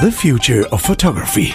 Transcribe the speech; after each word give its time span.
The 0.00 0.12
future 0.12 0.64
of 0.68 0.80
photography. 0.80 1.46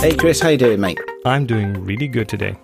Hey 0.00 0.16
Chris, 0.16 0.40
how 0.40 0.48
you 0.48 0.56
doing, 0.56 0.80
mate? 0.80 0.98
I'm 1.26 1.44
doing 1.44 1.84
really 1.84 2.08
good 2.08 2.30
today. 2.30 2.56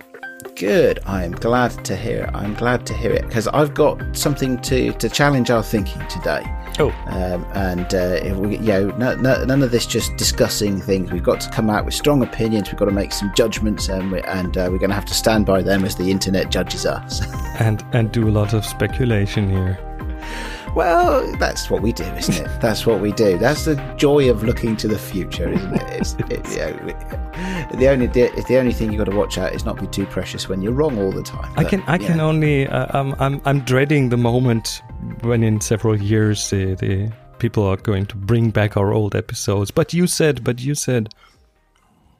Good. 0.55 0.99
I'm 1.05 1.33
glad 1.33 1.85
to 1.85 1.95
hear 1.95 2.23
it. 2.23 2.31
I'm 2.33 2.55
glad 2.55 2.87
to 2.87 2.95
hear 2.95 3.11
it 3.11 3.27
because 3.27 3.47
I've 3.49 3.75
got 3.75 4.17
something 4.17 4.59
to 4.61 4.93
to 4.93 5.09
challenge 5.09 5.51
our 5.51 5.61
thinking 5.61 6.01
today. 6.07 6.43
Oh, 6.79 6.89
Um, 7.05 7.45
and 7.53 7.93
uh, 7.93 8.19
if 8.23 8.35
we, 8.35 8.57
you 8.57 8.63
know, 8.63 8.87
no, 8.97 9.15
no, 9.17 9.45
none 9.45 9.61
of 9.61 9.69
this 9.69 9.85
just 9.85 10.17
discussing 10.17 10.81
things. 10.81 11.11
We've 11.11 11.21
got 11.21 11.39
to 11.41 11.51
come 11.51 11.69
out 11.69 11.85
with 11.85 11.93
strong 11.93 12.23
opinions. 12.23 12.71
We've 12.71 12.79
got 12.79 12.85
to 12.85 12.91
make 12.91 13.13
some 13.13 13.31
judgments, 13.35 13.89
and, 13.89 14.11
we, 14.11 14.21
and 14.21 14.57
uh, 14.57 14.69
we're 14.71 14.79
going 14.79 14.89
to 14.89 14.95
have 14.95 15.05
to 15.05 15.13
stand 15.13 15.45
by 15.45 15.61
them 15.61 15.85
as 15.85 15.95
the 15.95 16.09
internet 16.09 16.49
judges 16.49 16.87
us. 16.87 17.21
and 17.59 17.85
and 17.93 18.11
do 18.11 18.27
a 18.27 18.31
lot 18.31 18.53
of 18.53 18.65
speculation 18.65 19.47
here. 19.47 19.94
Well, 20.75 21.31
that's 21.37 21.69
what 21.69 21.81
we 21.81 21.93
do, 21.93 22.03
isn't 22.03 22.45
it? 22.45 22.61
That's 22.61 22.85
what 22.85 22.99
we 22.99 23.11
do. 23.13 23.37
That's 23.37 23.65
the 23.65 23.75
joy 23.97 24.29
of 24.29 24.43
looking 24.43 24.75
to 24.77 24.87
the 24.87 24.99
future, 24.99 25.49
isn't 25.49 25.73
it? 25.73 25.89
It's, 25.93 26.13
it, 26.29 26.49
you 26.51 26.57
know, 26.57 27.79
the 27.79 27.87
only 27.87 28.07
the, 28.07 28.43
the 28.47 28.57
only 28.57 28.73
thing 28.73 28.91
you 28.91 28.99
have 28.99 29.07
got 29.07 29.11
to 29.11 29.17
watch 29.17 29.37
out 29.37 29.53
is 29.55 29.65
not 29.65 29.79
be 29.79 29.87
too 29.87 30.05
precious 30.05 30.49
when 30.49 30.61
you're 30.61 30.73
wrong 30.73 30.99
all 30.99 31.11
the 31.11 31.23
time. 31.23 31.51
I 31.57 31.63
can 31.63 31.81
I 31.87 31.97
can 31.97 32.19
only 32.19 32.67
uh, 32.67 32.87
I'm 32.97 33.15
I'm 33.19 33.41
I'm 33.45 33.61
dreading 33.61 34.09
the 34.09 34.17
moment 34.17 34.81
when 35.21 35.43
in 35.43 35.61
several 35.61 35.95
years 35.99 36.49
the, 36.49 36.75
the 36.75 37.11
people 37.39 37.63
are 37.63 37.77
going 37.77 38.05
to 38.07 38.15
bring 38.15 38.49
back 38.49 38.75
our 38.75 38.91
old 38.93 39.15
episodes. 39.15 39.71
But 39.71 39.93
you 39.93 40.07
said, 40.07 40.43
but 40.43 40.59
you 40.59 40.75
said, 40.75 41.09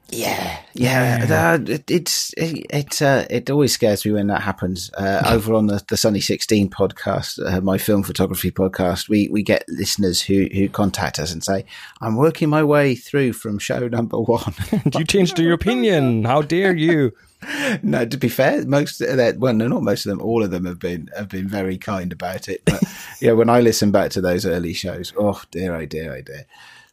Yeah, 0.08 0.60
yeah. 0.74 1.26
that- 1.26 1.68
it, 1.68 1.90
it's 1.90 2.32
it 2.34 2.66
it, 2.70 3.02
uh, 3.02 3.24
it 3.28 3.50
always 3.50 3.72
scares 3.72 4.04
me 4.04 4.12
when 4.12 4.28
that 4.28 4.42
happens. 4.42 4.90
Uh, 4.96 5.22
over 5.26 5.54
on 5.54 5.66
the, 5.66 5.82
the 5.88 5.96
Sunny 5.96 6.20
Sixteen 6.20 6.70
podcast, 6.70 7.44
uh, 7.44 7.60
my 7.60 7.76
film 7.76 8.02
photography 8.04 8.50
podcast, 8.52 9.08
we 9.08 9.28
we 9.28 9.42
get 9.42 9.64
listeners 9.68 10.22
who 10.22 10.46
who 10.52 10.68
contact 10.68 11.18
us 11.18 11.32
and 11.32 11.42
say, 11.42 11.64
"I'm 12.00 12.16
working 12.16 12.48
my 12.48 12.62
way 12.62 12.94
through 12.94 13.32
from 13.32 13.58
show 13.58 13.88
number 13.88 14.20
one." 14.20 14.54
you 14.96 15.04
changed 15.04 15.38
your 15.38 15.54
opinion. 15.54 16.24
How 16.24 16.42
dare 16.42 16.76
you? 16.76 17.12
no, 17.82 18.06
to 18.06 18.16
be 18.16 18.28
fair, 18.28 18.64
most 18.64 19.00
of 19.00 19.16
that 19.16 19.38
well, 19.38 19.54
no, 19.54 19.66
not 19.66 19.82
most 19.82 20.06
of 20.06 20.10
them, 20.10 20.20
all 20.22 20.42
of 20.42 20.50
them 20.50 20.64
have 20.66 20.78
been 20.78 21.10
have 21.16 21.28
been 21.28 21.48
very 21.48 21.78
kind 21.78 22.12
about 22.12 22.48
it. 22.48 22.62
But 22.64 22.82
yeah, 23.20 23.32
when 23.32 23.50
I 23.50 23.60
listen 23.60 23.90
back 23.90 24.10
to 24.12 24.20
those 24.20 24.46
early 24.46 24.72
shows, 24.72 25.12
oh 25.18 25.42
dear, 25.50 25.74
oh 25.74 25.86
dear, 25.86 26.14
oh 26.14 26.22
dear. 26.22 26.46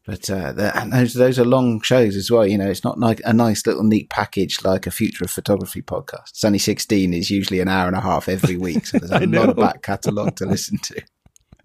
But 0.05 0.29
uh, 0.29 0.51
the- 0.51 0.77
and 0.77 0.91
those 0.91 1.13
those 1.13 1.39
are 1.39 1.45
long 1.45 1.81
shows 1.81 2.15
as 2.15 2.29
well. 2.29 2.45
You 2.45 2.57
know, 2.57 2.69
it's 2.69 2.83
not 2.83 2.99
like 2.99 3.21
a 3.23 3.31
nice 3.33 3.65
little 3.65 3.83
neat 3.83 4.09
package 4.09 4.63
like 4.63 4.85
a 4.85 4.91
future 4.91 5.23
of 5.23 5.31
photography 5.31 5.81
podcast. 5.81 6.31
Sunny 6.33 6.57
sixteen 6.57 7.13
is 7.13 7.29
usually 7.31 7.59
an 7.61 7.69
hour 7.69 7.87
and 7.87 7.95
a 7.95 8.01
half 8.01 8.27
every 8.27 8.57
week, 8.57 8.85
so 8.85 8.99
there's 8.99 9.11
a 9.23 9.25
lot 9.25 9.49
of 9.49 9.55
back 9.55 9.81
catalogue 9.81 10.35
to 10.37 10.45
listen 10.45 10.77
to. 10.79 11.01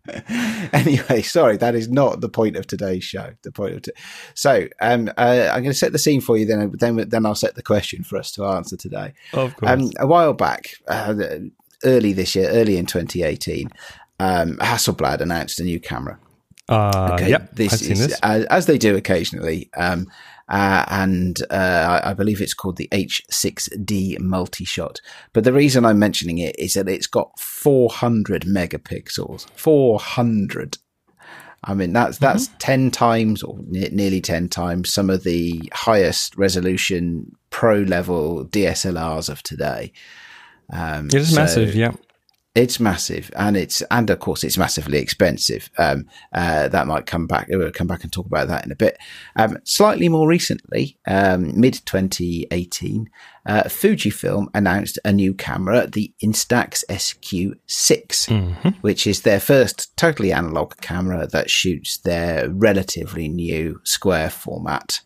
anyway, 0.72 1.20
sorry, 1.22 1.56
that 1.58 1.74
is 1.74 1.88
not 1.88 2.20
the 2.20 2.28
point 2.28 2.56
of 2.56 2.66
today's 2.66 3.04
show. 3.04 3.32
The 3.42 3.52
point 3.52 3.74
of 3.74 3.82
t- 3.82 3.90
so 4.34 4.68
um, 4.80 5.08
uh, 5.18 5.48
I'm 5.52 5.62
going 5.62 5.72
to 5.72 5.74
set 5.74 5.92
the 5.92 5.98
scene 5.98 6.20
for 6.20 6.36
you, 6.36 6.46
then 6.46 6.72
then 6.78 7.08
then 7.08 7.26
I'll 7.26 7.34
set 7.34 7.56
the 7.56 7.62
question 7.62 8.04
for 8.04 8.16
us 8.16 8.30
to 8.32 8.44
answer 8.44 8.76
today. 8.76 9.12
Of 9.32 9.56
course. 9.56 9.70
Um, 9.70 9.90
a 9.98 10.06
while 10.06 10.32
back, 10.32 10.70
uh, 10.86 11.14
early 11.84 12.12
this 12.12 12.34
year, 12.34 12.48
early 12.48 12.76
in 12.78 12.86
2018, 12.86 13.68
um, 14.20 14.56
Hasselblad 14.58 15.20
announced 15.20 15.60
a 15.60 15.64
new 15.64 15.80
camera. 15.80 16.18
Uh, 16.68 17.10
Okay, 17.14 17.30
yeah, 17.30 17.46
this 17.52 17.82
is 17.82 17.98
this. 18.08 18.18
As, 18.22 18.44
as 18.46 18.66
they 18.66 18.78
do 18.78 18.96
occasionally, 18.96 19.70
um, 19.76 20.06
uh, 20.48 20.84
and 20.88 21.40
uh, 21.50 22.00
I, 22.04 22.10
I 22.10 22.14
believe 22.14 22.40
it's 22.40 22.54
called 22.54 22.76
the 22.76 22.88
H6D 22.92 24.18
multi-shot. 24.20 25.00
But 25.32 25.44
the 25.44 25.52
reason 25.52 25.84
I'm 25.84 25.98
mentioning 25.98 26.38
it 26.38 26.58
is 26.58 26.74
that 26.74 26.88
it's 26.88 27.06
got 27.06 27.38
400 27.38 28.42
megapixels. 28.42 29.48
400. 29.56 30.78
I 31.64 31.74
mean, 31.74 31.92
that's 31.92 32.18
that's 32.18 32.46
Mm-hmm. 32.48 32.58
ten 32.58 32.90
times 32.92 33.42
or 33.42 33.58
ne- 33.66 33.88
nearly 33.90 34.20
ten 34.20 34.48
times 34.48 34.92
some 34.92 35.10
of 35.10 35.24
the 35.24 35.68
highest 35.74 36.36
resolution 36.36 37.32
pro 37.50 37.78
level 37.80 38.46
DSLRs 38.46 39.28
of 39.28 39.42
today. 39.42 39.92
Um, 40.72 41.06
It 41.08 41.14
is 41.14 41.30
so- 41.34 41.40
massive. 41.40 41.74
Yeah. 41.74 41.92
It's 42.54 42.80
massive, 42.80 43.30
and 43.36 43.56
it's 43.56 43.82
and 43.90 44.10
of 44.10 44.18
course 44.18 44.42
it's 44.42 44.58
massively 44.58 44.98
expensive. 44.98 45.70
Um, 45.78 46.06
uh, 46.32 46.68
that 46.68 46.86
might 46.86 47.06
come 47.06 47.26
back. 47.26 47.46
We'll 47.48 47.70
come 47.70 47.86
back 47.86 48.02
and 48.02 48.12
talk 48.12 48.26
about 48.26 48.48
that 48.48 48.64
in 48.64 48.72
a 48.72 48.76
bit. 48.76 48.98
Um, 49.36 49.58
slightly 49.64 50.08
more 50.08 50.26
recently, 50.26 50.98
um, 51.06 51.58
mid 51.58 51.74
2018, 51.86 53.08
uh, 53.46 53.62
Fujifilm 53.64 54.46
announced 54.54 54.98
a 55.04 55.12
new 55.12 55.34
camera, 55.34 55.86
the 55.86 56.12
Instax 56.22 56.84
SQ6, 56.88 58.28
which 58.80 59.06
is 59.06 59.22
their 59.22 59.40
first 59.40 59.96
totally 59.96 60.32
analog 60.32 60.76
camera 60.80 61.26
that 61.28 61.50
shoots 61.50 61.98
their 61.98 62.48
relatively 62.50 63.28
new 63.28 63.80
square 63.84 64.30
format 64.30 65.00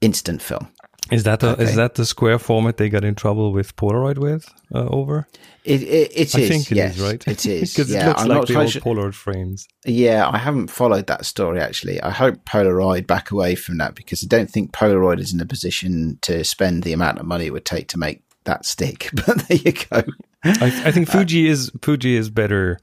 instant 0.00 0.42
film. 0.42 0.68
Is 1.10 1.24
that 1.24 1.40
the, 1.40 1.50
Okay. 1.50 1.64
is 1.64 1.74
that 1.74 1.94
the 1.96 2.06
square 2.06 2.38
format 2.38 2.76
they 2.76 2.88
got 2.88 3.04
in 3.04 3.14
trouble 3.16 3.52
with 3.52 3.74
Polaroid 3.76 4.18
with 4.18 4.48
uh, 4.74 4.86
over? 4.86 5.26
It, 5.64 5.82
it, 5.82 6.12
it 6.14 6.34
I 6.36 6.40
is, 6.40 6.48
think 6.48 6.70
it 6.72 6.78
is 6.78 6.98
yes, 6.98 6.98
right. 6.98 7.26
It 7.28 7.44
is 7.46 7.74
because 7.74 7.90
yeah, 7.90 8.04
it 8.04 8.06
looks 8.08 8.22
I'm 8.22 8.28
like 8.28 8.46
the 8.46 8.58
old 8.60 8.70
sure- 8.70 8.82
Polaroid 8.82 9.14
frames. 9.14 9.66
Yeah, 9.84 10.28
I 10.28 10.38
haven't 10.38 10.68
followed 10.68 11.06
that 11.08 11.26
story 11.26 11.60
actually. 11.60 12.00
I 12.00 12.10
hope 12.10 12.44
Polaroid 12.44 13.06
back 13.06 13.30
away 13.32 13.56
from 13.56 13.78
that 13.78 13.94
because 13.96 14.22
I 14.22 14.26
don't 14.28 14.50
think 14.50 14.72
Polaroid 14.72 15.18
is 15.20 15.32
in 15.34 15.40
a 15.40 15.46
position 15.46 16.18
to 16.22 16.44
spend 16.44 16.84
the 16.84 16.92
amount 16.92 17.18
of 17.18 17.26
money 17.26 17.46
it 17.46 17.52
would 17.52 17.64
take 17.66 17.88
to 17.88 17.98
make 17.98 18.22
that 18.44 18.64
stick. 18.64 19.10
But 19.26 19.48
there 19.48 19.58
you 19.58 19.72
go. 19.72 20.02
I, 20.44 20.82
I 20.86 20.90
think 20.92 21.08
Uh, 21.08 21.12
Fuji 21.12 21.48
is 21.48 21.70
Fuji 21.82 22.14
is 22.16 22.30
better. 22.30 22.78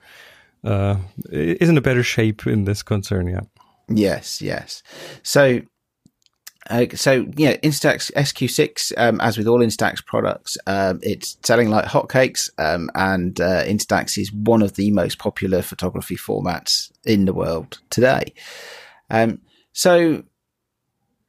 Uh, 0.64 0.98
is 1.32 1.70
in 1.70 1.78
a 1.78 1.82
better 1.82 2.04
shape 2.04 2.46
in 2.46 2.66
this 2.66 2.84
concern. 2.84 3.28
Yeah. 3.28 3.42
Yes, 3.90 4.42
yes. 4.42 4.84
So, 5.24 5.62
uh, 6.70 6.86
so 6.96 7.26
yeah, 7.36 7.58
Instax 7.58 8.12
SQ6, 8.14 8.94
um, 8.98 9.22
as 9.22 9.38
with 9.38 9.48
all 9.48 9.60
Instax 9.60 10.06
products, 10.06 10.58
um, 10.68 11.00
it's 11.02 11.38
selling 11.44 11.70
like 11.70 11.86
hotcakes, 11.86 12.50
um, 12.58 12.90
and 12.96 13.40
uh, 13.40 13.64
Instax 13.64 14.18
is 14.18 14.34
one 14.34 14.62
of 14.62 14.76
the 14.76 14.92
most 14.92 15.18
popular 15.18 15.62
photography 15.62 16.16
formats 16.16 16.92
in 17.06 17.26
the 17.26 17.34
world 17.34 17.80
today. 17.90 18.34
Um, 19.10 19.42
so, 19.72 20.24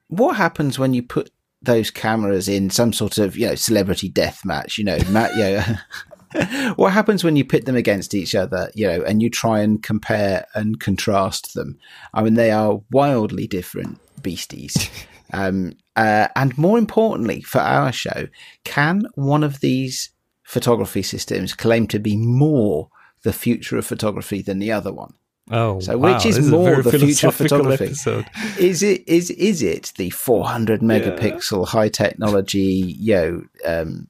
what 0.09 0.37
happens 0.37 0.79
when 0.79 0.93
you 0.93 1.03
put 1.03 1.31
those 1.63 1.91
cameras 1.91 2.49
in 2.49 2.71
some 2.71 2.93
sort 2.93 3.19
of 3.19 3.37
you 3.37 3.47
know 3.47 3.55
celebrity 3.55 4.09
death 4.09 4.45
match? 4.45 4.77
You 4.77 4.85
know, 4.85 4.99
Matt, 5.11 5.35
you 5.37 6.43
know, 6.43 6.73
what 6.77 6.93
happens 6.93 7.23
when 7.23 7.37
you 7.37 7.45
pit 7.45 7.65
them 7.65 7.77
against 7.77 8.13
each 8.13 8.35
other? 8.35 8.73
You 8.75 8.89
know, 8.89 9.03
and 9.03 9.23
you 9.23 9.31
try 9.31 9.61
and 9.61 9.81
compare 9.81 10.47
and 10.55 10.81
contrast 10.81 11.55
them. 11.55 11.79
I 12.13 12.23
mean, 12.23 12.35
they 12.35 12.51
are 12.51 12.81
wildly 12.91 13.47
different 13.47 14.01
beasties. 14.21 14.91
Um, 15.33 15.73
uh, 15.97 16.29
and 16.37 16.57
more 16.57 16.79
importantly, 16.79 17.43
for 17.43 17.61
our 17.61 17.93
show, 17.93 18.29
can 18.65 19.07
one 19.15 19.45
of 19.45 19.61
these 19.61 20.11
photography 20.43 21.03
systems 21.03 21.55
claim 21.55 21.87
to 21.89 21.99
be 21.99 22.17
more 22.17 22.89
the 23.23 23.33
future 23.33 23.77
of 23.77 23.87
photography 23.87 24.43
than 24.43 24.59
the 24.59 24.73
other 24.73 24.93
one? 24.93 25.15
Oh, 25.51 25.81
So 25.81 25.97
wow, 25.97 26.15
which 26.15 26.27
is 26.27 26.37
this 26.37 26.47
more 26.47 26.83
very 26.83 26.83
the 26.83 26.99
future 26.99 27.29
of 27.29 27.35
photography? 27.35 27.87
episode. 27.87 28.27
Is 28.59 28.83
it 28.83 29.07
is 29.09 29.31
is 29.31 29.63
it 29.63 29.93
the 29.97 30.11
400 30.11 30.81
megapixel 30.81 31.67
high 31.69 31.89
technology, 31.89 32.97
you 32.99 33.15
know, 33.15 33.43
um, 33.65 34.09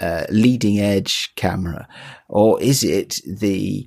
uh, 0.00 0.26
leading 0.30 0.80
edge 0.80 1.32
camera, 1.36 1.86
or 2.28 2.60
is 2.60 2.82
it 2.82 3.20
the 3.26 3.86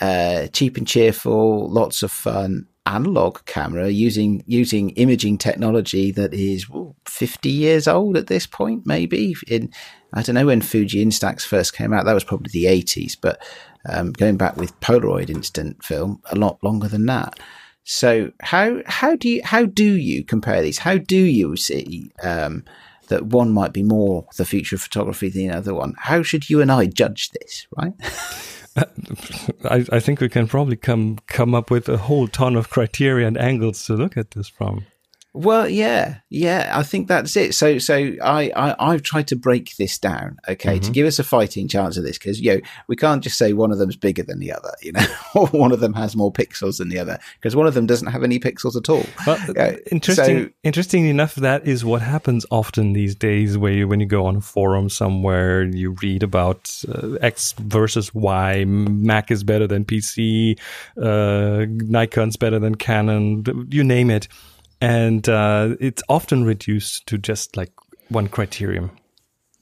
uh, 0.00 0.46
cheap 0.48 0.76
and 0.76 0.86
cheerful, 0.86 1.68
lots 1.70 2.02
of 2.02 2.12
fun 2.12 2.66
analog 2.86 3.44
camera 3.44 3.88
using 3.88 4.42
using 4.46 4.90
imaging 4.90 5.38
technology 5.38 6.10
that 6.12 6.32
is 6.32 6.68
well, 6.68 6.96
50 7.06 7.50
years 7.50 7.86
old 7.88 8.16
at 8.16 8.28
this 8.28 8.46
point, 8.46 8.86
maybe 8.86 9.34
in 9.46 9.70
I 10.12 10.22
don't 10.22 10.34
know 10.34 10.46
when 10.46 10.62
Fuji 10.62 11.04
Instax 11.04 11.42
first 11.42 11.74
came 11.74 11.92
out. 11.92 12.04
That 12.04 12.14
was 12.14 12.24
probably 12.24 12.50
the 12.50 12.64
80s, 12.64 13.16
but 13.20 13.42
um, 13.88 14.12
going 14.12 14.36
back 14.36 14.56
with 14.56 14.78
Polaroid 14.80 15.28
instant 15.28 15.84
film, 15.84 16.22
a 16.30 16.36
lot 16.36 16.62
longer 16.62 16.88
than 16.88 17.06
that. 17.06 17.38
So 17.84 18.32
how 18.40 18.82
how 18.86 19.16
do 19.16 19.28
you 19.28 19.42
how 19.44 19.66
do 19.66 19.84
you 19.84 20.24
compare 20.24 20.62
these? 20.62 20.78
How 20.78 20.98
do 20.98 21.16
you 21.16 21.56
see 21.56 22.10
um, 22.22 22.64
that 23.08 23.26
one 23.26 23.52
might 23.52 23.72
be 23.72 23.82
more 23.82 24.26
the 24.36 24.44
future 24.44 24.76
of 24.76 24.82
photography 24.82 25.28
than 25.28 25.48
the 25.48 25.56
other 25.56 25.74
one? 25.74 25.94
How 25.98 26.22
should 26.22 26.50
you 26.50 26.60
and 26.60 26.72
I 26.72 26.86
judge 26.86 27.30
this? 27.30 27.66
Right? 27.76 27.92
I, 29.64 29.86
I 29.90 30.00
think 30.00 30.20
we 30.20 30.28
can 30.28 30.46
probably 30.46 30.76
come 30.76 31.18
come 31.26 31.54
up 31.54 31.70
with 31.70 31.88
a 31.88 31.96
whole 31.96 32.28
ton 32.28 32.56
of 32.56 32.70
criteria 32.70 33.26
and 33.26 33.38
angles 33.38 33.84
to 33.86 33.94
look 33.94 34.16
at 34.16 34.32
this 34.32 34.48
from. 34.48 34.86
Well, 35.36 35.68
yeah, 35.68 36.16
yeah, 36.30 36.72
I 36.72 36.82
think 36.82 37.08
that's 37.08 37.36
it. 37.36 37.54
So, 37.54 37.78
so 37.78 37.94
I, 38.22 38.50
I 38.56 38.74
I've 38.78 39.02
tried 39.02 39.28
to 39.28 39.36
break 39.36 39.76
this 39.76 39.98
down, 39.98 40.38
okay, 40.48 40.76
Mm-hmm. 40.76 40.84
to 40.86 40.90
give 40.92 41.06
us 41.06 41.18
a 41.18 41.24
fighting 41.24 41.68
chance 41.68 41.96
of 41.98 42.04
this, 42.04 42.16
because 42.18 42.40
you 42.40 42.54
know 42.54 42.60
we 42.88 42.96
can't 42.96 43.22
just 43.22 43.36
say 43.36 43.52
one 43.52 43.70
of 43.70 43.78
them's 43.78 43.96
bigger 43.96 44.22
than 44.22 44.38
the 44.40 44.52
other, 44.52 44.72
you 44.82 44.92
know, 44.92 45.06
or 45.34 45.46
one 45.48 45.72
of 45.72 45.80
them 45.80 45.92
has 45.94 46.16
more 46.16 46.32
pixels 46.32 46.78
than 46.78 46.88
the 46.88 46.98
other, 46.98 47.18
because 47.38 47.54
one 47.54 47.66
of 47.66 47.74
them 47.74 47.86
doesn't 47.86 48.08
have 48.08 48.24
any 48.24 48.38
pixels 48.40 48.76
at 48.76 48.88
all. 48.88 49.04
Well, 49.26 49.76
interesting. 49.92 50.44
so- 50.46 50.50
interesting 50.64 51.06
enough, 51.06 51.34
that 51.36 51.66
is 51.68 51.84
what 51.84 52.00
happens 52.02 52.46
often 52.50 52.94
these 52.94 53.14
days. 53.14 53.58
Where 53.58 53.72
you, 53.72 53.86
when 53.88 54.00
you 54.00 54.06
go 54.06 54.24
on 54.26 54.36
a 54.36 54.40
forum 54.40 54.88
somewhere, 54.88 55.64
you 55.64 55.96
read 56.02 56.22
about 56.22 56.74
uh, 56.88 57.12
X 57.20 57.52
versus 57.58 58.14
Y. 58.14 58.64
Mac 58.64 59.30
is 59.30 59.44
better 59.44 59.66
than 59.66 59.84
PC. 59.84 60.58
Uh, 61.00 61.66
Nikon's 61.68 62.36
better 62.36 62.58
than 62.58 62.74
Canon. 62.74 63.44
You 63.70 63.84
name 63.84 64.10
it, 64.10 64.28
and 64.80 65.28
uh, 65.28 65.76
it's 65.80 66.02
often 66.08 66.44
reduced 66.44 67.06
to 67.06 67.18
just 67.18 67.56
like 67.56 67.72
one 68.08 68.28
criterion. 68.28 68.90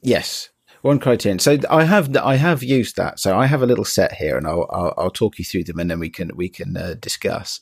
Yes, 0.03 0.51
one 0.83 0.99
criterion. 0.99 1.39
So 1.39 1.59
I 1.71 1.85
have 1.85 2.15
I 2.17 2.37
have 2.37 2.63
used 2.63 2.97
that. 2.97 3.19
So 3.19 3.39
I 3.39 3.47
have 3.47 3.63
a 3.63 3.67
little 3.67 3.85
set 3.85 4.13
here, 4.13 4.37
and 4.37 4.47
I'll 4.47 4.69
I'll, 4.71 4.95
I'll 4.97 5.11
talk 5.11 5.39
you 5.39 5.45
through 5.45 5.65
them, 5.65 5.79
and 5.79 5.91
then 5.91 5.99
we 5.99 6.11
can 6.11 6.31
we 6.35 6.49
can 6.49 6.77
uh, 6.77 6.95
discuss. 7.01 7.61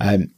Um, 0.00 0.32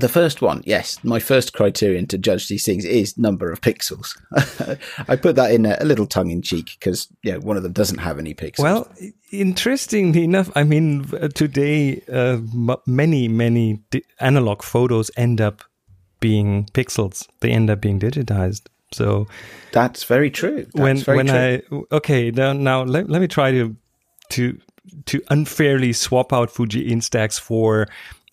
the 0.00 0.08
first 0.08 0.42
one, 0.42 0.62
yes, 0.66 1.02
my 1.04 1.20
first 1.20 1.52
criterion 1.52 2.06
to 2.08 2.18
judge 2.18 2.48
these 2.48 2.64
things 2.64 2.84
is 2.84 3.16
number 3.16 3.52
of 3.52 3.60
pixels. 3.60 4.16
I 5.08 5.16
put 5.16 5.36
that 5.36 5.52
in 5.52 5.66
a, 5.66 5.76
a 5.80 5.84
little 5.84 6.06
tongue 6.06 6.30
in 6.30 6.42
cheek 6.42 6.76
because 6.78 7.08
you 7.22 7.32
know, 7.32 7.40
one 7.40 7.56
of 7.56 7.62
them 7.62 7.72
doesn't 7.72 7.98
have 7.98 8.18
any 8.18 8.34
pixels. 8.34 8.58
Well, 8.62 8.88
interestingly 9.30 10.24
enough, 10.24 10.50
I 10.56 10.64
mean, 10.64 11.06
uh, 11.14 11.28
today 11.28 12.02
uh, 12.12 12.38
m- 12.52 12.76
many 12.86 13.28
many 13.28 13.80
di- 13.90 14.04
analog 14.20 14.62
photos 14.62 15.10
end 15.16 15.40
up 15.40 15.62
being 16.20 16.64
pixels. 16.72 17.28
They 17.40 17.50
end 17.50 17.70
up 17.70 17.80
being 17.80 18.00
digitized. 18.00 18.62
So 18.92 19.26
that's 19.72 20.04
very 20.04 20.30
true. 20.30 20.62
That's 20.62 20.74
when 20.74 20.96
very 20.98 21.16
when 21.18 21.26
true. 21.26 21.82
I 21.90 21.94
okay 21.96 22.30
now 22.30 22.52
now 22.52 22.82
let, 22.82 23.08
let 23.08 23.20
me 23.20 23.28
try 23.28 23.50
to 23.52 23.76
to 24.30 24.58
to 25.06 25.22
unfairly 25.30 25.92
swap 25.92 26.32
out 26.32 26.50
Fuji 26.50 26.90
Instax 26.90 27.38
for 27.38 27.88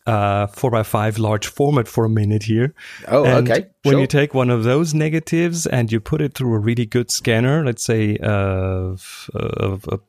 uh 0.07 0.47
4x5 0.47 1.19
large 1.19 1.47
format 1.47 1.87
for 1.87 2.05
a 2.05 2.09
minute 2.09 2.43
here. 2.43 2.73
Oh, 3.07 3.23
And 3.23 3.49
okay, 3.49 3.67
When 3.83 3.93
sure. 3.93 4.01
you 4.01 4.07
take 4.07 4.33
one 4.33 4.49
of 4.49 4.63
those 4.63 4.93
negatives 4.93 5.67
and 5.67 5.91
you 5.91 5.99
put 5.99 6.21
it 6.21 6.33
through 6.33 6.55
a 6.55 6.59
really 6.59 6.85
good 6.85 7.11
scanner, 7.11 7.63
let's 7.63 7.83
say 7.83 8.17
uh, 8.17 8.93
f- 8.93 9.29
of 9.35 9.85
a 9.91 9.99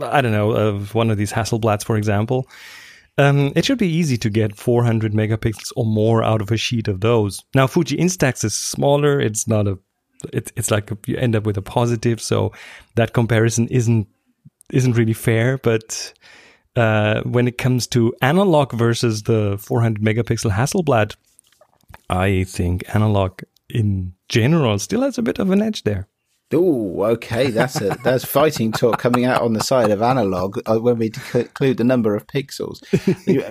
I 0.00 0.20
don't 0.22 0.32
know, 0.32 0.52
of 0.52 0.94
one 0.94 1.10
of 1.10 1.18
these 1.18 1.32
Hasselblads, 1.32 1.84
for 1.84 1.96
example, 1.96 2.48
um, 3.18 3.52
it 3.54 3.64
should 3.66 3.76
be 3.78 3.88
easy 3.88 4.16
to 4.18 4.30
get 4.30 4.56
400 4.56 5.12
megapixels 5.12 5.72
or 5.76 5.84
more 5.84 6.22
out 6.22 6.40
of 6.40 6.50
a 6.50 6.56
sheet 6.56 6.88
of 6.88 7.00
those. 7.00 7.42
Now, 7.54 7.66
Fuji 7.66 7.96
Instax 7.98 8.44
is 8.44 8.54
smaller. 8.54 9.20
It's 9.20 9.46
not 9.46 9.66
a, 9.68 9.78
it, 10.32 10.50
it's 10.56 10.70
like 10.70 10.90
a, 10.90 10.96
you 11.06 11.16
end 11.18 11.36
up 11.36 11.44
with 11.44 11.58
a 11.58 11.62
positive. 11.62 12.20
So 12.22 12.52
that 12.94 13.12
comparison 13.12 13.68
isn't, 13.68 14.08
isn't 14.72 14.96
really 14.96 15.12
fair. 15.12 15.58
But, 15.58 16.14
uh, 16.76 17.22
when 17.22 17.48
it 17.48 17.58
comes 17.58 17.86
to 17.88 18.14
analog 18.20 18.72
versus 18.72 19.24
the 19.24 19.56
400 19.58 20.02
megapixel 20.02 20.52
Hasselblad, 20.52 21.16
I 22.10 22.44
think 22.44 22.84
analog 22.94 23.40
in 23.68 24.14
general 24.28 24.78
still 24.78 25.02
has 25.02 25.18
a 25.18 25.22
bit 25.22 25.38
of 25.38 25.50
an 25.50 25.62
edge 25.62 25.84
there. 25.84 26.08
Oh, 26.52 27.02
okay. 27.04 27.50
That's 27.50 27.80
a 27.80 27.96
that's 28.04 28.24
fighting 28.24 28.70
talk 28.70 28.98
coming 28.98 29.24
out 29.24 29.42
on 29.42 29.54
the 29.54 29.62
side 29.62 29.90
of 29.90 30.02
analog 30.02 30.60
uh, 30.66 30.78
when 30.78 30.98
we 30.98 31.10
include 31.32 31.78
the 31.78 31.84
number 31.84 32.14
of 32.14 32.26
pixels. 32.26 32.82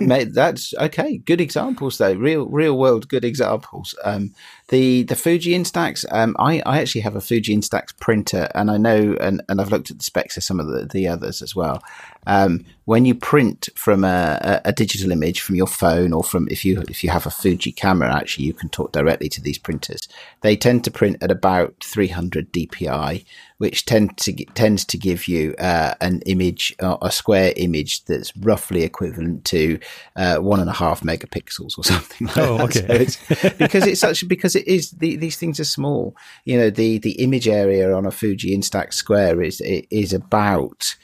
Mate, 0.00 0.32
that's 0.32 0.72
okay. 0.74 1.18
Good 1.18 1.40
examples 1.40 1.98
though. 1.98 2.14
Real 2.14 2.46
real 2.46 2.78
world 2.78 3.08
good 3.08 3.24
examples. 3.24 3.94
Um, 4.04 4.32
the 4.68 5.02
the 5.02 5.16
Fuji 5.16 5.52
Instax. 5.52 6.04
Um, 6.10 6.34
I 6.38 6.62
I 6.64 6.80
actually 6.80 7.02
have 7.02 7.16
a 7.16 7.20
Fuji 7.20 7.56
Instax 7.56 7.96
printer, 7.98 8.48
and 8.54 8.70
I 8.70 8.78
know 8.78 9.16
and 9.20 9.42
and 9.48 9.60
I've 9.60 9.70
looked 9.70 9.90
at 9.90 9.98
the 9.98 10.04
specs 10.04 10.36
of 10.36 10.42
some 10.44 10.58
of 10.58 10.66
the 10.66 10.86
the 10.86 11.06
others 11.06 11.42
as 11.42 11.54
well. 11.54 11.82
Um, 12.26 12.64
when 12.86 13.04
you 13.04 13.14
print 13.14 13.68
from 13.74 14.04
a, 14.04 14.60
a, 14.64 14.72
digital 14.72 15.12
image 15.12 15.40
from 15.40 15.56
your 15.56 15.66
phone 15.66 16.12
or 16.12 16.24
from 16.24 16.48
if 16.50 16.64
you 16.64 16.82
if 16.88 17.04
you 17.04 17.10
have 17.10 17.26
a 17.26 17.30
Fuji 17.30 17.72
camera, 17.72 18.14
actually 18.14 18.46
you 18.46 18.54
can 18.54 18.70
talk 18.70 18.92
directly 18.92 19.28
to 19.30 19.42
these 19.42 19.58
printers. 19.58 20.08
They 20.40 20.56
tend 20.56 20.84
to 20.84 20.90
print 20.90 21.18
at 21.22 21.30
about 21.30 21.74
300 21.82 22.52
DPI, 22.52 23.24
which 23.58 23.86
tend 23.86 24.16
to 24.18 24.32
tends 24.54 24.84
to 24.84 24.98
give 24.98 25.28
you 25.28 25.54
uh, 25.58 25.94
an 26.00 26.20
image, 26.26 26.74
uh, 26.80 26.96
a 27.00 27.10
square 27.12 27.52
image 27.56 28.04
that's 28.04 28.36
roughly 28.38 28.82
equivalent 28.82 29.44
to 29.44 29.78
uh, 30.16 30.36
one 30.38 30.60
and 30.60 30.68
a 30.68 30.72
half 30.72 31.02
megapixels 31.02 31.78
or 31.78 31.84
something. 31.92 32.26
Like 32.26 32.36
Oh, 32.38 32.56
that. 32.58 32.64
okay. 32.76 32.86
So 32.86 32.94
it's, 32.94 33.52
because 33.58 33.86
it's 33.86 34.00
such 34.00 34.26
because 34.28 34.56
it 34.56 34.66
is 34.66 34.90
the, 34.90 35.16
these 35.16 35.36
things 35.36 35.60
are 35.60 35.64
small. 35.64 36.16
You 36.44 36.58
know, 36.58 36.70
the 36.70 36.98
the 36.98 37.12
image 37.22 37.48
area 37.48 37.94
on 37.94 38.06
a 38.06 38.10
Fuji 38.10 38.56
Instax 38.56 38.94
Square 38.94 39.42
is 39.42 39.60
is 39.60 40.12
about 40.12 40.96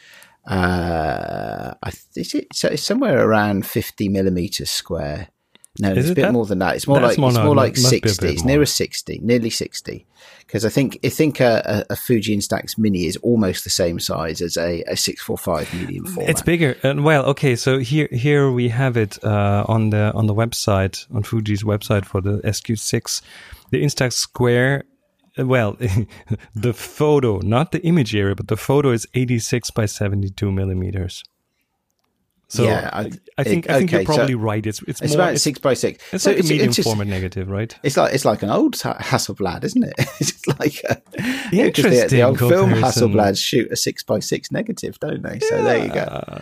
uh, 0.46 1.74
I 1.82 1.90
th- 1.90 2.04
is 2.16 2.34
it 2.34 2.48
so 2.52 2.68
it's 2.68 2.82
somewhere 2.82 3.24
around 3.26 3.66
fifty 3.66 4.08
millimeters 4.08 4.70
square. 4.70 5.28
No, 5.78 5.92
it's 5.92 6.10
a 6.10 6.14
bit 6.14 6.22
that- 6.22 6.32
more 6.32 6.46
than 6.46 6.58
that. 6.58 6.76
It's 6.76 6.86
more 6.88 6.98
that's 6.98 7.10
like 7.16 7.18
more- 7.18 7.30
it's 7.30 7.38
more 7.38 7.52
it 7.52 7.56
like 7.56 7.76
sixty. 7.76 8.28
It's 8.28 8.44
nearer 8.44 8.66
sixty, 8.66 9.20
nearly 9.22 9.50
sixty. 9.50 10.04
Because 10.40 10.64
I 10.64 10.68
think 10.68 10.98
I 11.04 11.08
think 11.10 11.38
a, 11.40 11.84
a, 11.88 11.92
a 11.92 11.96
Fuji 11.96 12.36
Instax 12.36 12.76
Mini 12.76 13.06
is 13.06 13.16
almost 13.18 13.62
the 13.62 13.70
same 13.70 14.00
size 14.00 14.40
as 14.42 14.56
a, 14.56 14.82
a 14.88 14.96
six 14.96 15.22
four 15.22 15.38
five 15.38 15.72
medium 15.72 16.06
format. 16.06 16.30
It's 16.30 16.42
bigger. 16.42 16.76
And 16.82 17.04
well, 17.04 17.24
okay, 17.26 17.54
so 17.54 17.78
here 17.78 18.08
here 18.10 18.50
we 18.50 18.68
have 18.70 18.96
it 18.96 19.22
uh, 19.24 19.64
on 19.68 19.90
the 19.90 20.12
on 20.14 20.26
the 20.26 20.34
website 20.34 21.06
on 21.14 21.22
Fuji's 21.22 21.62
website 21.62 22.04
for 22.04 22.20
the 22.20 22.38
SQ6, 22.38 23.22
the 23.70 23.82
Instax 23.82 24.14
Square. 24.14 24.84
uh, 25.38 25.46
Well, 25.46 25.76
the 26.54 26.72
photo, 26.74 27.38
not 27.38 27.70
the 27.70 27.80
image 27.82 28.14
area, 28.16 28.34
but 28.34 28.48
the 28.48 28.56
photo 28.56 28.90
is 28.90 29.06
86 29.14 29.70
by 29.70 29.86
72 29.86 30.50
millimeters. 30.50 31.22
So 32.50 32.64
Yeah, 32.64 32.90
I- 32.92 33.10
I, 33.38 33.44
think 33.44 33.64
it- 33.66 33.70
I 33.70 33.78
think 33.78 33.90
okay, 33.90 33.96
you're 33.98 34.04
probably 34.04 34.34
so 34.34 34.38
right. 34.40 34.66
It's 34.66 34.82
it's, 34.82 35.00
It's 35.00 35.12
more 35.14 35.22
about 35.24 35.34
it's, 35.34 35.42
six 35.42 35.58
by 35.60 35.74
six. 35.74 36.02
it's 36.12 36.24
so 36.24 36.30
like 36.32 36.40
a 36.40 36.42
medium 36.42 36.66
it's 36.68 36.76
just- 36.76 36.86
format 36.88 37.06
negative, 37.06 37.48
right? 37.48 37.74
It's 37.82 37.96
like 37.96 38.12
it's 38.12 38.24
like 38.24 38.42
an 38.42 38.50
old 38.50 38.74
Hasselblad, 38.76 39.64
isn't 39.64 39.84
it? 39.84 39.94
it's 40.20 40.46
like 40.58 40.82
a, 40.88 41.00
yeah, 41.52 41.70
'cause 41.70 41.84
the, 41.84 41.90
the 41.90 41.94
Interesting 42.02 42.20
old 42.22 42.38
film. 42.38 42.70
Hasselblads 42.72 43.38
shoot 43.42 43.70
a 43.70 43.76
six 43.76 44.02
by 44.02 44.18
six 44.18 44.50
negative, 44.50 44.98
don't 45.00 45.22
they? 45.22 45.38
So 45.40 45.62
there 45.62 45.84
you 45.86 45.92
go. 45.92 46.00
Uh, 46.00 46.40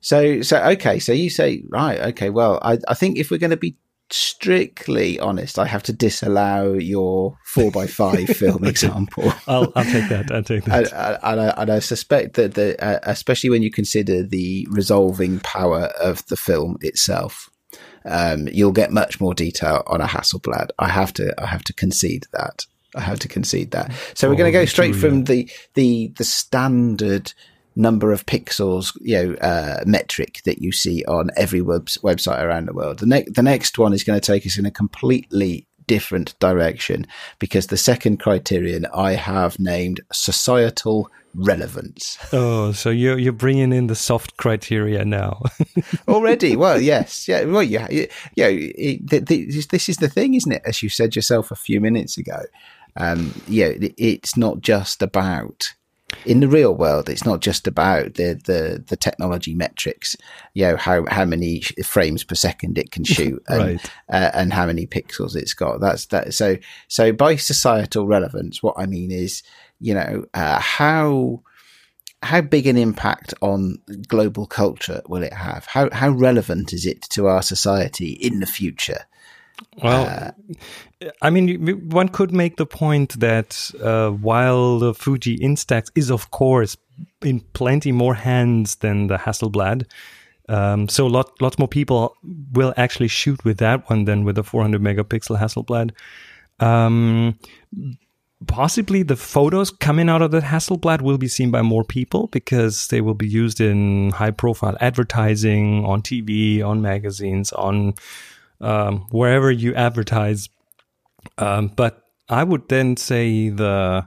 So 0.00 0.40
so 0.40 0.56
okay, 0.70 0.98
so 0.98 1.12
you 1.12 1.28
say 1.28 1.62
right, 1.68 2.00
okay. 2.12 2.30
Well, 2.30 2.58
I 2.62 2.78
I 2.88 2.94
think 2.94 3.18
if 3.18 3.30
we're 3.30 3.36
going 3.36 3.50
to 3.50 3.58
be 3.58 3.76
strictly 4.12 5.18
honest, 5.20 5.58
I 5.58 5.66
have 5.66 5.82
to 5.84 5.92
disallow 5.92 6.74
your 6.74 7.36
four 7.44 7.70
by 7.70 7.86
five 7.86 8.28
film 8.36 8.64
example. 8.64 9.32
I'll 9.46 9.72
I'll 9.76 9.84
take 9.84 10.08
that. 10.08 10.30
I'll 10.30 10.42
take 10.42 10.64
that. 10.64 10.92
And, 10.92 11.18
and, 11.22 11.40
I, 11.40 11.54
and 11.56 11.70
I 11.70 11.78
suspect 11.78 12.34
that 12.34 12.54
the, 12.54 12.82
uh, 12.84 13.00
especially 13.04 13.50
when 13.50 13.62
you 13.62 13.70
consider 13.70 14.22
the 14.22 14.66
resolving 14.70 15.40
power 15.40 15.92
of 16.00 16.26
the 16.26 16.36
film 16.36 16.78
itself, 16.80 17.50
um, 18.04 18.48
you'll 18.48 18.72
get 18.72 18.90
much 18.92 19.20
more 19.20 19.34
detail 19.34 19.82
on 19.86 20.00
a 20.00 20.06
Hasselblad. 20.06 20.70
I 20.78 20.88
have 20.88 21.12
to, 21.14 21.34
I 21.40 21.46
have 21.46 21.64
to 21.64 21.72
concede 21.72 22.26
that. 22.32 22.66
I 22.96 23.00
have 23.02 23.20
to 23.20 23.28
concede 23.28 23.70
that. 23.70 23.92
So 24.14 24.28
we're 24.28 24.36
going 24.36 24.52
to 24.52 24.58
go 24.58 24.62
Oh, 24.62 24.66
straight 24.66 24.96
from 24.96 25.24
the 25.24 25.48
the 25.74 26.08
the 26.16 26.24
standard 26.24 27.32
number 27.76 28.12
of 28.12 28.26
pixels, 28.26 28.96
you 29.00 29.16
know, 29.16 29.34
uh, 29.36 29.82
metric 29.86 30.40
that 30.44 30.60
you 30.60 30.72
see 30.72 31.04
on 31.04 31.30
every 31.36 31.60
web- 31.60 31.86
website 31.86 32.42
around 32.42 32.66
the 32.66 32.72
world. 32.72 32.98
The 32.98 33.06
next 33.06 33.34
the 33.34 33.42
next 33.42 33.78
one 33.78 33.92
is 33.92 34.04
going 34.04 34.20
to 34.20 34.26
take 34.26 34.46
us 34.46 34.58
in 34.58 34.66
a 34.66 34.70
completely 34.70 35.66
different 35.86 36.38
direction 36.38 37.04
because 37.40 37.66
the 37.66 37.76
second 37.76 38.20
criterion 38.20 38.86
I 38.94 39.14
have 39.14 39.58
named 39.58 40.00
societal 40.12 41.10
relevance. 41.34 42.18
Oh, 42.32 42.72
so 42.72 42.90
you're 42.90 43.18
you're 43.18 43.32
bringing 43.32 43.72
in 43.72 43.86
the 43.86 43.94
soft 43.94 44.36
criteria 44.36 45.04
now. 45.04 45.42
Already, 46.08 46.56
well, 46.56 46.80
yes, 46.80 47.28
yeah, 47.28 47.44
well, 47.44 47.62
yeah, 47.62 47.88
yeah. 47.90 48.06
yeah 48.36 48.48
it, 48.48 49.08
th- 49.08 49.24
th- 49.26 49.68
this 49.68 49.88
is 49.88 49.96
the 49.96 50.08
thing, 50.08 50.34
isn't 50.34 50.52
it? 50.52 50.62
As 50.64 50.82
you 50.82 50.88
said 50.88 51.16
yourself 51.16 51.50
a 51.50 51.56
few 51.56 51.80
minutes 51.80 52.18
ago, 52.18 52.42
um, 52.96 53.34
yeah, 53.48 53.66
it, 53.66 53.94
it's 53.96 54.36
not 54.36 54.60
just 54.60 55.02
about 55.02 55.74
in 56.24 56.40
the 56.40 56.48
real 56.48 56.74
world. 56.74 57.08
It's 57.08 57.24
not 57.24 57.40
just 57.40 57.66
about 57.66 58.14
the 58.14 58.40
the, 58.44 58.84
the 58.86 58.96
technology 58.96 59.54
metrics. 59.54 60.16
You 60.54 60.66
know 60.66 60.76
how 60.76 61.04
how 61.06 61.24
many 61.24 61.60
frames 61.84 62.24
per 62.24 62.34
second 62.34 62.78
it 62.78 62.90
can 62.90 63.04
shoot, 63.16 63.42
and, 63.48 63.58
Right. 63.58 63.90
uh, 64.08 64.30
and 64.34 64.52
how 64.52 64.66
many 64.66 64.86
pixels 64.86 65.36
it's 65.36 65.54
got. 65.54 65.80
That's 65.80 66.06
that. 66.06 66.34
So 66.34 66.56
so 66.88 67.12
by 67.12 67.36
societal 67.36 68.06
relevance, 68.06 68.62
what 68.62 68.74
I 68.78 68.86
mean 68.86 69.10
is, 69.10 69.42
you 69.80 69.94
know, 69.94 70.24
uh, 70.34 70.60
how 70.60 71.42
how 72.22 72.42
big 72.42 72.66
an 72.66 72.76
impact 72.76 73.32
on 73.40 73.78
global 74.06 74.46
culture 74.46 75.00
will 75.08 75.22
it 75.22 75.32
have? 75.32 75.64
How 75.66 75.88
how 75.90 76.10
relevant 76.10 76.72
is 76.72 76.84
it 76.86 77.02
to 77.10 77.28
our 77.28 77.42
society 77.42 78.10
in 78.12 78.40
the 78.40 78.46
future? 78.46 79.06
Well, 79.82 80.34
I 81.22 81.30
mean, 81.30 81.88
one 81.90 82.08
could 82.08 82.32
make 82.32 82.56
the 82.56 82.66
point 82.66 83.18
that 83.20 83.70
uh, 83.82 84.10
while 84.10 84.78
the 84.78 84.94
Fuji 84.94 85.38
Instax 85.38 85.90
is, 85.94 86.10
of 86.10 86.30
course, 86.30 86.76
in 87.22 87.40
plenty 87.52 87.92
more 87.92 88.14
hands 88.14 88.76
than 88.76 89.06
the 89.06 89.16
Hasselblad, 89.16 89.86
Um, 90.50 90.88
so 90.88 91.06
lot 91.06 91.40
lots 91.40 91.58
more 91.60 91.68
people 91.68 92.16
will 92.52 92.74
actually 92.76 93.06
shoot 93.08 93.44
with 93.44 93.58
that 93.58 93.88
one 93.88 94.04
than 94.04 94.24
with 94.24 94.34
the 94.34 94.42
400 94.42 94.82
megapixel 94.82 95.38
Hasselblad. 95.38 95.92
Um, 96.58 97.38
possibly 98.46 99.04
the 99.04 99.16
photos 99.16 99.70
coming 99.70 100.08
out 100.08 100.22
of 100.22 100.32
the 100.32 100.40
Hasselblad 100.40 101.02
will 101.02 101.18
be 101.18 101.28
seen 101.28 101.52
by 101.52 101.62
more 101.62 101.84
people 101.84 102.26
because 102.28 102.88
they 102.88 103.00
will 103.00 103.14
be 103.14 103.28
used 103.28 103.60
in 103.60 104.10
high 104.10 104.32
profile 104.32 104.76
advertising 104.80 105.84
on 105.84 106.02
TV, 106.02 106.64
on 106.64 106.82
magazines, 106.82 107.52
on 107.52 107.94
um, 108.60 109.06
wherever 109.10 109.50
you 109.50 109.74
advertise. 109.74 110.48
Um, 111.38 111.68
but 111.68 112.02
I 112.28 112.44
would 112.44 112.68
then 112.68 112.96
say 112.96 113.48
the 113.48 114.06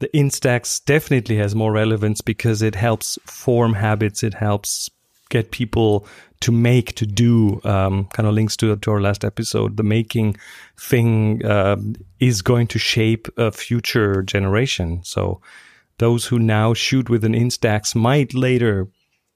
the 0.00 0.08
Instax 0.08 0.84
definitely 0.84 1.36
has 1.38 1.54
more 1.54 1.72
relevance 1.72 2.20
because 2.20 2.62
it 2.62 2.74
helps 2.74 3.18
form 3.26 3.74
habits. 3.74 4.22
It 4.22 4.34
helps 4.34 4.90
get 5.28 5.50
people 5.50 6.06
to 6.40 6.52
make, 6.52 6.94
to 6.94 7.06
do. 7.06 7.60
Um, 7.64 8.06
kind 8.12 8.28
of 8.28 8.34
links 8.34 8.56
to, 8.58 8.76
to 8.76 8.90
our 8.92 9.00
last 9.00 9.24
episode. 9.24 9.76
The 9.76 9.82
making 9.82 10.36
thing 10.78 11.44
uh, 11.44 11.76
is 12.20 12.42
going 12.42 12.68
to 12.68 12.78
shape 12.78 13.26
a 13.36 13.50
future 13.50 14.22
generation. 14.22 15.00
So 15.02 15.40
those 15.98 16.26
who 16.26 16.38
now 16.38 16.74
shoot 16.74 17.10
with 17.10 17.24
an 17.24 17.34
Instax 17.34 17.96
might 17.96 18.34
later 18.34 18.86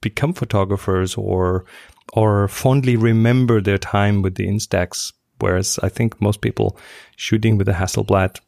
become 0.01 0.33
photographers 0.33 1.17
or 1.17 1.65
or 2.13 2.49
fondly 2.49 2.97
remember 2.97 3.61
their 3.61 3.79
time 3.79 4.23
with 4.23 4.35
the 4.37 4.47
Instax. 4.47 5.13
Whereas 5.39 5.79
I 5.83 5.89
think 5.89 6.21
most 6.21 6.41
people 6.41 6.79
shooting 7.17 7.59
with 7.59 7.69
a 7.69 7.73
Hasselblad 7.73 8.41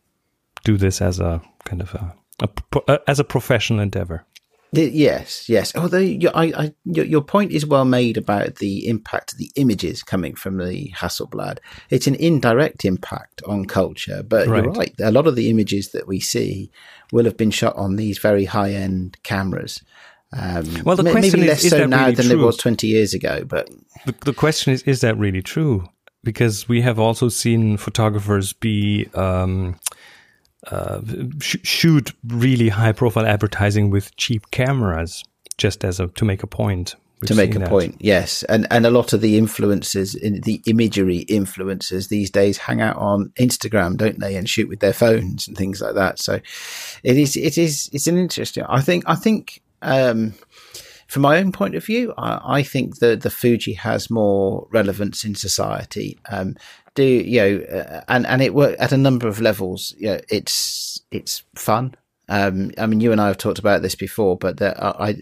do 0.65 0.77
this 0.77 1.01
as 1.03 1.21
a 1.21 1.43
kind 1.65 1.83
of 1.83 1.95
a, 1.95 2.15
a, 2.43 2.49
a 2.77 2.93
uh, 2.93 2.99
as 3.07 3.19
a 3.19 3.25
professional 3.25 3.81
endeavor. 3.81 4.25
Yes, 4.77 5.49
yes. 5.49 5.75
Although 5.77 5.99
you, 5.99 6.31
I, 6.35 6.45
I, 6.45 6.75
your, 6.85 7.05
your 7.05 7.23
point 7.23 7.53
is 7.53 7.67
well 7.67 7.85
made 7.85 8.17
about 8.17 8.57
the 8.57 8.89
impact 8.89 9.33
of 9.33 9.39
the 9.39 9.51
images 9.57 10.03
coming 10.03 10.35
from 10.35 10.59
the 10.59 10.91
Hasselblad. 10.97 11.59
It's 11.91 12.07
an 12.07 12.17
indirect 12.17 12.85
impact 12.85 13.43
on 13.47 13.67
culture, 13.67 14.23
but 14.23 14.49
right. 14.49 14.65
you're 14.65 14.73
right. 14.73 14.95
A 15.01 15.13
lot 15.13 15.27
of 15.27 15.37
the 15.37 15.49
images 15.49 15.93
that 15.93 16.09
we 16.09 16.19
see 16.21 16.71
will 17.13 17.25
have 17.25 17.37
been 17.37 17.51
shot 17.51 17.77
on 17.77 17.97
these 17.97 18.19
very 18.19 18.47
high 18.47 18.73
end 18.73 19.17
cameras. 19.23 19.83
Um, 20.37 20.83
well, 20.85 20.97
the 20.97 21.11
question 21.11 21.41
maybe 21.41 21.49
less 21.49 21.65
is, 21.65 21.71
so 21.71 21.83
is 21.83 21.89
now 21.89 22.05
really 22.05 22.15
than 22.17 22.27
true? 22.27 22.43
it 22.43 22.45
was 22.45 22.57
20 22.57 22.87
years 22.87 23.15
ago, 23.15 23.45
but 23.45 23.71
the, 24.05 24.15
the 24.25 24.33
question 24.33 24.73
is, 24.73 24.83
is 24.83 25.01
that 25.01 25.17
really 25.17 25.43
true? 25.43 25.89
Because 26.23 26.69
we 26.69 26.81
have 26.81 26.99
also 26.99 27.29
seen 27.29 27.77
photographers 27.77 28.53
be 28.53 29.07
um, 29.15 29.79
uh, 30.67 31.01
sh- 31.41 31.57
shoot 31.63 32.13
really 32.27 32.71
high 32.71 32.93
profile 32.93 33.27
advertising 33.27 33.91
with 33.91 34.17
cheap 34.17 34.51
cameras 34.51 35.23
just 35.59 35.85
as 35.85 36.01
a 36.01 36.09
to 36.09 36.25
make 36.25 36.43
a 36.43 36.47
point 36.47 36.97
We've 37.21 37.29
to 37.29 37.35
make 37.35 37.55
a 37.55 37.61
that. 37.61 37.69
point 37.69 37.97
yes 38.01 38.43
and 38.45 38.67
and 38.71 38.85
a 38.85 38.91
lot 38.91 39.13
of 39.13 39.21
the 39.21 39.39
influencers 39.41 40.17
in 40.17 40.41
the 40.41 40.61
imagery 40.67 41.25
influencers 41.29 42.09
these 42.09 42.31
days 42.31 42.59
hang 42.59 42.81
out 42.81 42.97
on 42.97 43.33
instagram 43.39 43.97
don't 43.97 44.19
they 44.19 44.35
and 44.37 44.49
shoot 44.49 44.69
with 44.69 44.81
their 44.81 44.93
phones 44.93 45.47
and 45.47 45.57
things 45.57 45.81
like 45.81 45.95
that 45.95 46.19
so 46.19 46.41
it 47.05 47.17
is 47.17 47.37
it 47.37 47.57
is 47.57 47.89
it's 47.93 48.09
an 48.09 48.19
interesting 48.19 48.65
i 48.69 48.81
think 48.81 49.05
i 49.07 49.15
think 49.15 49.63
um, 49.85 50.35
from 51.07 51.23
my 51.23 51.39
own 51.39 51.53
point 51.53 51.75
of 51.75 51.85
view, 51.85 52.13
I, 52.19 52.41
I, 52.59 52.63
think 52.63 52.99
that 52.99 53.23
the 53.23 53.31
Fuji 53.31 53.75
has 53.75 54.11
more 54.11 54.67
relevance 54.71 55.25
in 55.25 55.35
society. 55.35 56.19
Um, 56.31 56.57
do 56.95 57.05
you 57.05 57.41
know, 57.41 57.65
uh, 57.65 58.01
and 58.09 58.27
and 58.27 58.43
it 58.43 58.55
work 58.55 58.77
at 58.79 58.93
a 58.93 58.97
number 58.97 59.29
of 59.29 59.41
levels. 59.41 59.95
You 59.99 60.09
know, 60.09 60.21
it's 60.29 61.01
it's 61.11 61.43
fun. 61.55 61.95
Um, 62.29 62.71
I 62.79 62.87
mean, 62.87 63.01
you 63.01 63.13
and 63.13 63.21
I 63.21 63.27
have 63.29 63.39
talked 63.39 63.59
about 63.59 63.83
this 63.83 63.95
before, 63.95 64.37
but 64.37 64.57
that 64.57 64.83
I, 64.83 65.17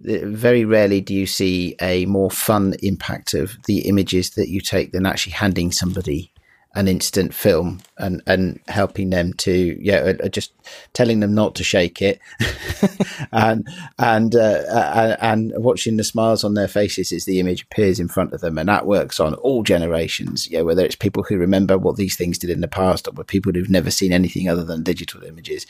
very 0.00 0.64
rarely 0.64 1.00
do 1.00 1.12
you 1.12 1.26
see 1.26 1.74
a 1.80 2.06
more 2.06 2.30
fun 2.30 2.74
impact 2.82 3.34
of 3.34 3.56
the 3.66 3.80
images 3.88 4.30
that 4.30 4.48
you 4.48 4.60
take 4.60 4.92
than 4.92 5.06
actually 5.06 5.32
handing 5.32 5.72
somebody 5.72 6.32
an 6.78 6.86
instant 6.86 7.34
film 7.34 7.80
and 7.98 8.22
and 8.24 8.60
helping 8.68 9.10
them 9.10 9.32
to 9.32 9.76
yeah 9.80 10.12
uh, 10.22 10.28
just 10.28 10.52
telling 10.92 11.18
them 11.18 11.34
not 11.34 11.56
to 11.56 11.64
shake 11.64 12.00
it. 12.00 12.20
And 13.32 13.66
and 13.98 14.34
uh, 14.36 14.62
uh, 14.70 15.16
and 15.20 15.52
watching 15.56 15.96
the 15.96 16.04
smiles 16.04 16.44
on 16.44 16.54
their 16.54 16.68
faces 16.68 17.10
as 17.10 17.24
the 17.24 17.40
image 17.40 17.62
appears 17.62 17.98
in 17.98 18.06
front 18.06 18.32
of 18.32 18.40
them. 18.40 18.58
And 18.58 18.68
that 18.68 18.86
works 18.86 19.18
on 19.18 19.34
all 19.34 19.62
generations 19.64 20.48
yeah 20.50 20.60
whether 20.60 20.84
it's 20.84 20.94
people 20.94 21.24
who 21.24 21.36
remember 21.36 21.76
what 21.76 21.96
these 21.96 22.16
things 22.16 22.38
did 22.38 22.50
in 22.50 22.60
the 22.60 22.68
past 22.68 23.08
or 23.08 23.24
people 23.24 23.52
who've 23.52 23.68
never 23.68 23.90
seen 23.90 24.12
anything 24.12 24.48
other 24.48 24.64
than 24.64 24.82
digital 24.82 25.24
images. 25.24 25.66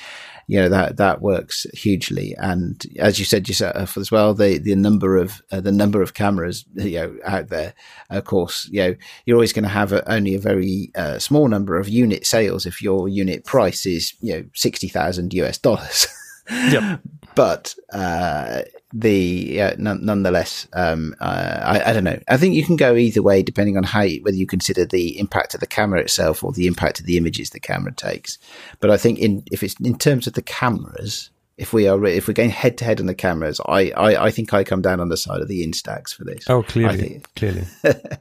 You 0.47 0.61
know 0.61 0.69
that 0.69 0.99
that 0.99 1.23
works 1.23 1.67
hugely. 1.73 2.35
And 2.37 2.85
as 2.99 3.19
you 3.19 3.25
said 3.25 3.49
yourself 3.49 3.97
as 3.97 4.11
well, 4.11 4.35
the 4.35 4.59
the 4.59 4.77
number 4.77 5.17
of 5.17 5.43
uh, 5.50 5.61
the 5.61 5.73
number 5.73 6.03
of 6.03 6.12
cameras 6.12 6.67
you 6.75 6.99
know 6.99 7.17
out 7.25 7.49
there, 7.49 7.73
of 8.11 8.25
course, 8.25 8.69
you 8.71 8.83
know 8.83 8.95
you're 9.25 9.37
always 9.37 9.55
going 9.55 9.65
to 9.65 9.69
have 9.71 9.93
a, 9.93 10.11
only 10.12 10.35
a 10.35 10.41
very 10.41 10.91
uh, 10.99 11.19
small 11.19 11.49
number 11.49 11.78
of 11.78 11.88
unit 11.88 12.26
sales 12.26 12.67
if 12.67 12.83
your 12.83 13.09
unit 13.09 13.45
price 13.45 13.87
is 13.87 14.14
you 14.21 14.35
know 14.35 14.45
sixty 14.55 14.88
thousand 14.88 15.33
US 15.35 15.59
dollars. 15.59 16.07
Yep. 16.50 17.00
but 17.35 17.75
uh, 17.93 18.62
the 18.95 19.61
uh, 19.61 19.73
n- 19.73 20.00
nonetheless, 20.02 20.67
um, 20.73 21.14
uh, 21.21 21.61
I, 21.62 21.90
I, 21.90 21.93
don't 21.93 22.05
know. 22.05 22.19
I 22.28 22.38
think 22.38 22.55
you 22.55 22.64
can 22.64 22.76
go 22.76 22.97
either 22.97 23.23
way 23.23 23.43
depending 23.43 23.76
on 23.76 23.83
how 23.83 24.00
you, 24.00 24.23
whether 24.23 24.37
you 24.37 24.47
consider 24.47 24.87
the 24.87 25.19
impact 25.19 25.52
of 25.52 25.61
the 25.61 25.67
camera 25.67 26.00
itself 26.00 26.43
or 26.43 26.52
the 26.52 26.67
impact 26.67 27.00
of 27.00 27.07
the 27.07 27.19
images 27.19 27.50
the 27.50 27.61
camera 27.61 27.93
takes. 27.93 28.38
But 28.81 28.90
I 28.90 28.97
think 28.97 29.19
in 29.19 29.45
if 29.52 29.62
it's 29.62 29.78
in 29.81 29.99
terms 29.99 30.26
of 30.26 30.33
the 30.33 30.43
cameras, 30.43 31.28
if 31.59 31.73
we 31.73 31.87
are 31.87 32.02
if 32.07 32.28
we're 32.28 32.35
going 32.35 32.50
head 32.50 32.78
to 32.78 32.85
head 32.85 33.00
on 33.00 33.07
the 33.07 33.14
cameras, 33.14 33.61
I, 33.67 33.90
I, 33.90 34.26
I 34.26 34.31
think 34.31 34.55
I 34.55 34.64
come 34.64 34.81
down 34.81 35.00
on 35.00 35.11
the 35.11 35.17
side 35.17 35.43
of 35.43 35.49
the 35.49 35.67
Instax 35.67 36.14
for 36.14 36.25
this. 36.25 36.49
Oh, 36.49 36.62
clearly, 36.62 37.21
clearly. 37.37 37.64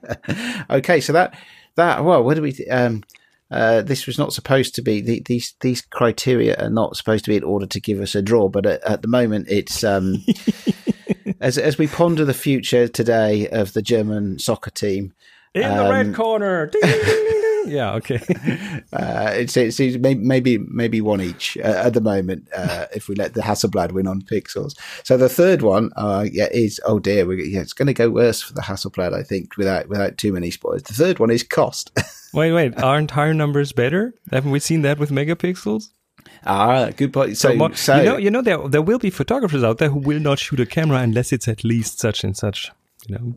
okay, 0.69 1.00
so 1.00 1.13
that 1.13 1.34
that 1.77 2.03
well, 2.03 2.24
what 2.24 2.36
do 2.36 2.41
we? 2.41 2.51
Th- 2.51 2.69
um, 2.69 3.03
uh, 3.50 3.81
this 3.81 4.05
was 4.05 4.17
not 4.17 4.34
supposed 4.34 4.75
to 4.75 4.81
be 4.81 5.00
the, 5.00 5.22
these 5.25 5.55
these 5.62 5.81
criteria 5.81 6.55
are 6.57 6.69
not 6.69 6.98
supposed 6.98 7.24
to 7.25 7.31
be 7.31 7.38
in 7.38 7.43
order 7.43 7.65
to 7.65 7.79
give 7.79 8.01
us 8.01 8.13
a 8.13 8.22
draw, 8.22 8.50
but 8.50 8.65
at, 8.65 8.84
at 8.84 9.01
the 9.01 9.07
moment 9.07 9.48
it's 9.50 9.84
um, 9.84 10.24
as 11.39 11.57
as 11.57 11.77
we 11.77 11.88
ponder 11.88 12.25
the 12.25 12.34
future 12.34 12.88
today 12.88 13.48
of 13.48 13.72
the 13.74 13.81
German 13.81 14.38
soccer 14.38 14.72
team 14.72 15.13
in 15.55 15.63
um, 15.63 15.77
the 15.77 15.89
red 15.89 16.05
um, 16.07 16.13
corner. 16.13 16.69
yeah, 17.67 17.93
okay. 17.95 18.15
uh, 18.93 19.31
it's, 19.33 19.55
it's, 19.57 19.79
it's, 19.79 19.97
maybe 19.97 20.57
maybe 20.57 21.01
one 21.01 21.21
each 21.21 21.57
uh, 21.57 21.81
at 21.86 21.93
the 21.93 22.01
moment 22.01 22.47
uh, 22.55 22.86
if 22.95 23.07
we 23.07 23.15
let 23.15 23.33
the 23.33 23.41
Hasselblad 23.41 23.91
win 23.91 24.07
on 24.07 24.21
pixels. 24.21 24.74
So 25.03 25.17
the 25.17 25.29
third 25.29 25.62
one, 25.62 25.91
uh, 25.95 26.25
yeah, 26.31 26.47
is 26.51 26.79
oh 26.86 27.00
dear, 27.00 27.31
yeah, 27.33 27.62
it's 27.62 27.74
going 27.74 27.88
to 27.88 27.93
go 27.93 28.09
worse 28.09 28.41
for 28.41 28.53
the 28.53 28.62
Hasselblad, 28.62 29.13
I 29.13 29.24
think, 29.24 29.57
without 29.57 29.88
without 29.88 30.17
too 30.17 30.33
many 30.33 30.51
spoilers. 30.51 30.83
The 30.83 30.93
third 30.93 31.19
one 31.19 31.31
is 31.31 31.43
cost. 31.43 31.91
wait, 32.33 32.51
wait, 32.51 32.81
aren't 32.81 33.12
higher 33.12 33.33
numbers 33.33 33.71
better? 33.71 34.13
Haven't 34.31 34.51
we 34.51 34.59
seen 34.59 34.81
that 34.83 35.00
with 35.00 35.09
megapixels? 35.09 35.89
Ah, 36.45 36.91
good 36.95 37.13
point. 37.13 37.38
So, 37.38 37.57
so, 37.57 37.74
so, 37.74 37.97
you 37.97 38.03
know, 38.03 38.17
you 38.17 38.31
know, 38.31 38.41
there 38.41 38.67
there 38.67 38.81
will 38.81 39.00
be 39.00 39.09
photographers 39.09 39.63
out 39.63 39.77
there 39.77 39.89
who 39.89 40.00
will 40.00 40.19
not 40.19 40.39
shoot 40.39 40.59
a 40.59 40.65
camera 40.65 41.00
unless 41.00 41.31
it's 41.31 41.47
at 41.47 41.63
least 41.63 42.00
such 42.00 42.24
and 42.24 42.36
such. 42.36 42.71
You 43.07 43.15
know, 43.15 43.36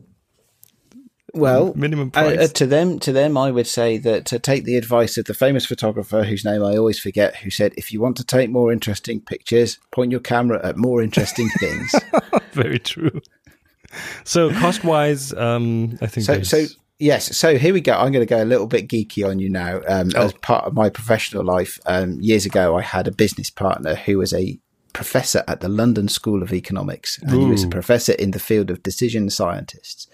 well, 1.33 1.73
minimum 1.75 2.11
price. 2.11 2.39
Uh, 2.39 2.47
to 2.47 2.65
them, 2.65 2.99
to 2.99 3.11
them, 3.11 3.37
I 3.37 3.51
would 3.51 3.67
say 3.67 3.97
that 3.99 4.25
to 4.27 4.39
take 4.39 4.65
the 4.65 4.77
advice 4.77 5.17
of 5.17 5.25
the 5.25 5.33
famous 5.33 5.65
photographer 5.65 6.23
whose 6.23 6.43
name 6.43 6.63
I 6.63 6.77
always 6.77 6.99
forget, 6.99 7.37
who 7.37 7.49
said, 7.49 7.73
"If 7.77 7.91
you 7.91 8.01
want 8.01 8.17
to 8.17 8.25
take 8.25 8.49
more 8.49 8.71
interesting 8.71 9.21
pictures, 9.21 9.79
point 9.91 10.11
your 10.11 10.19
camera 10.19 10.59
at 10.65 10.77
more 10.77 11.01
interesting 11.01 11.49
things." 11.59 11.93
Very 12.51 12.79
true. 12.79 13.21
So, 14.23 14.51
cost-wise, 14.53 15.33
um, 15.33 15.97
I 16.01 16.07
think 16.07 16.25
so. 16.25 16.43
So 16.43 16.65
yes, 16.99 17.35
so 17.35 17.57
here 17.57 17.73
we 17.73 17.81
go. 17.81 17.93
I'm 17.93 18.11
going 18.11 18.25
to 18.25 18.29
go 18.29 18.43
a 18.43 18.45
little 18.45 18.67
bit 18.67 18.87
geeky 18.87 19.27
on 19.27 19.39
you 19.39 19.49
now. 19.49 19.81
Um, 19.87 20.11
oh. 20.15 20.25
As 20.25 20.33
part 20.33 20.65
of 20.65 20.73
my 20.73 20.89
professional 20.89 21.43
life, 21.43 21.79
um, 21.85 22.19
years 22.21 22.45
ago, 22.45 22.77
I 22.77 22.81
had 22.81 23.07
a 23.07 23.11
business 23.11 23.49
partner 23.49 23.95
who 23.95 24.17
was 24.17 24.33
a 24.33 24.59
professor 24.93 25.43
at 25.47 25.61
the 25.61 25.69
London 25.69 26.07
School 26.07 26.43
of 26.43 26.53
Economics, 26.53 27.19
and 27.21 27.33
Ooh. 27.33 27.45
he 27.45 27.51
was 27.51 27.63
a 27.63 27.69
professor 27.69 28.13
in 28.13 28.31
the 28.31 28.39
field 28.39 28.69
of 28.69 28.83
decision 28.83 29.29
scientists. 29.29 30.07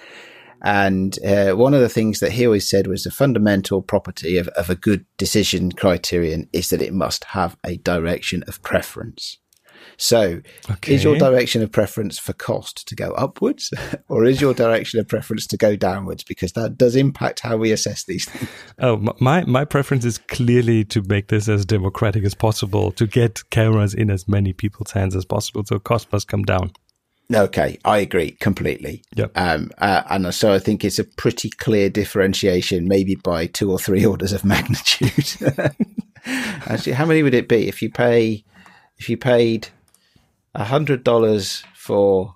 And 0.63 1.17
uh, 1.23 1.53
one 1.53 1.73
of 1.73 1.81
the 1.81 1.89
things 1.89 2.19
that 2.19 2.31
he 2.31 2.45
always 2.45 2.67
said 2.67 2.87
was 2.87 3.03
the 3.03 3.11
fundamental 3.11 3.81
property 3.81 4.37
of, 4.37 4.47
of 4.49 4.69
a 4.69 4.75
good 4.75 5.05
decision 5.17 5.71
criterion 5.71 6.49
is 6.53 6.69
that 6.69 6.81
it 6.81 6.93
must 6.93 7.25
have 7.25 7.57
a 7.65 7.77
direction 7.77 8.43
of 8.47 8.61
preference. 8.63 9.37
So, 9.99 10.41
okay. 10.69 10.93
is 10.93 11.03
your 11.03 11.17
direction 11.17 11.63
of 11.63 11.71
preference 11.71 12.19
for 12.19 12.33
cost 12.33 12.87
to 12.87 12.95
go 12.95 13.11
upwards, 13.13 13.73
or 14.09 14.25
is 14.25 14.39
your 14.39 14.53
direction 14.53 14.99
of 14.99 15.07
preference 15.07 15.47
to 15.47 15.57
go 15.57 15.75
downwards? 15.75 16.23
Because 16.23 16.51
that 16.51 16.77
does 16.77 16.95
impact 16.95 17.39
how 17.39 17.57
we 17.57 17.71
assess 17.71 18.03
these 18.03 18.29
things. 18.29 18.49
Oh, 18.79 18.97
my 19.19 19.43
my 19.45 19.65
preference 19.65 20.05
is 20.05 20.19
clearly 20.19 20.85
to 20.85 21.01
make 21.03 21.29
this 21.29 21.49
as 21.49 21.65
democratic 21.65 22.23
as 22.25 22.35
possible, 22.35 22.91
to 22.91 23.07
get 23.07 23.49
cameras 23.49 23.95
in 23.95 24.11
as 24.11 24.27
many 24.27 24.53
people's 24.53 24.91
hands 24.91 25.15
as 25.15 25.25
possible. 25.25 25.63
So 25.65 25.79
cost 25.79 26.11
must 26.11 26.27
come 26.27 26.43
down. 26.43 26.71
Okay, 27.33 27.77
I 27.83 27.97
agree 27.97 28.31
completely. 28.31 29.03
Yep. 29.15 29.31
Um, 29.35 29.71
uh, 29.79 30.03
and 30.09 30.33
so 30.33 30.53
I 30.53 30.59
think 30.59 30.85
it's 30.85 30.99
a 30.99 31.03
pretty 31.03 31.49
clear 31.49 31.89
differentiation, 31.89 32.87
maybe 32.87 33.15
by 33.15 33.47
two 33.47 33.69
or 33.69 33.77
three 33.79 34.05
orders 34.11 34.31
of 34.31 34.45
magnitude. 34.45 35.25
Actually, 36.25 36.93
how 36.93 37.05
many 37.05 37.23
would 37.23 37.33
it 37.33 37.49
be 37.49 37.67
if 37.67 37.81
you 37.81 37.89
pay 37.89 38.43
if 38.97 39.09
you 39.09 39.17
paid 39.17 39.67
a 40.55 40.63
hundred 40.63 41.03
dollars 41.03 41.63
for 41.75 42.35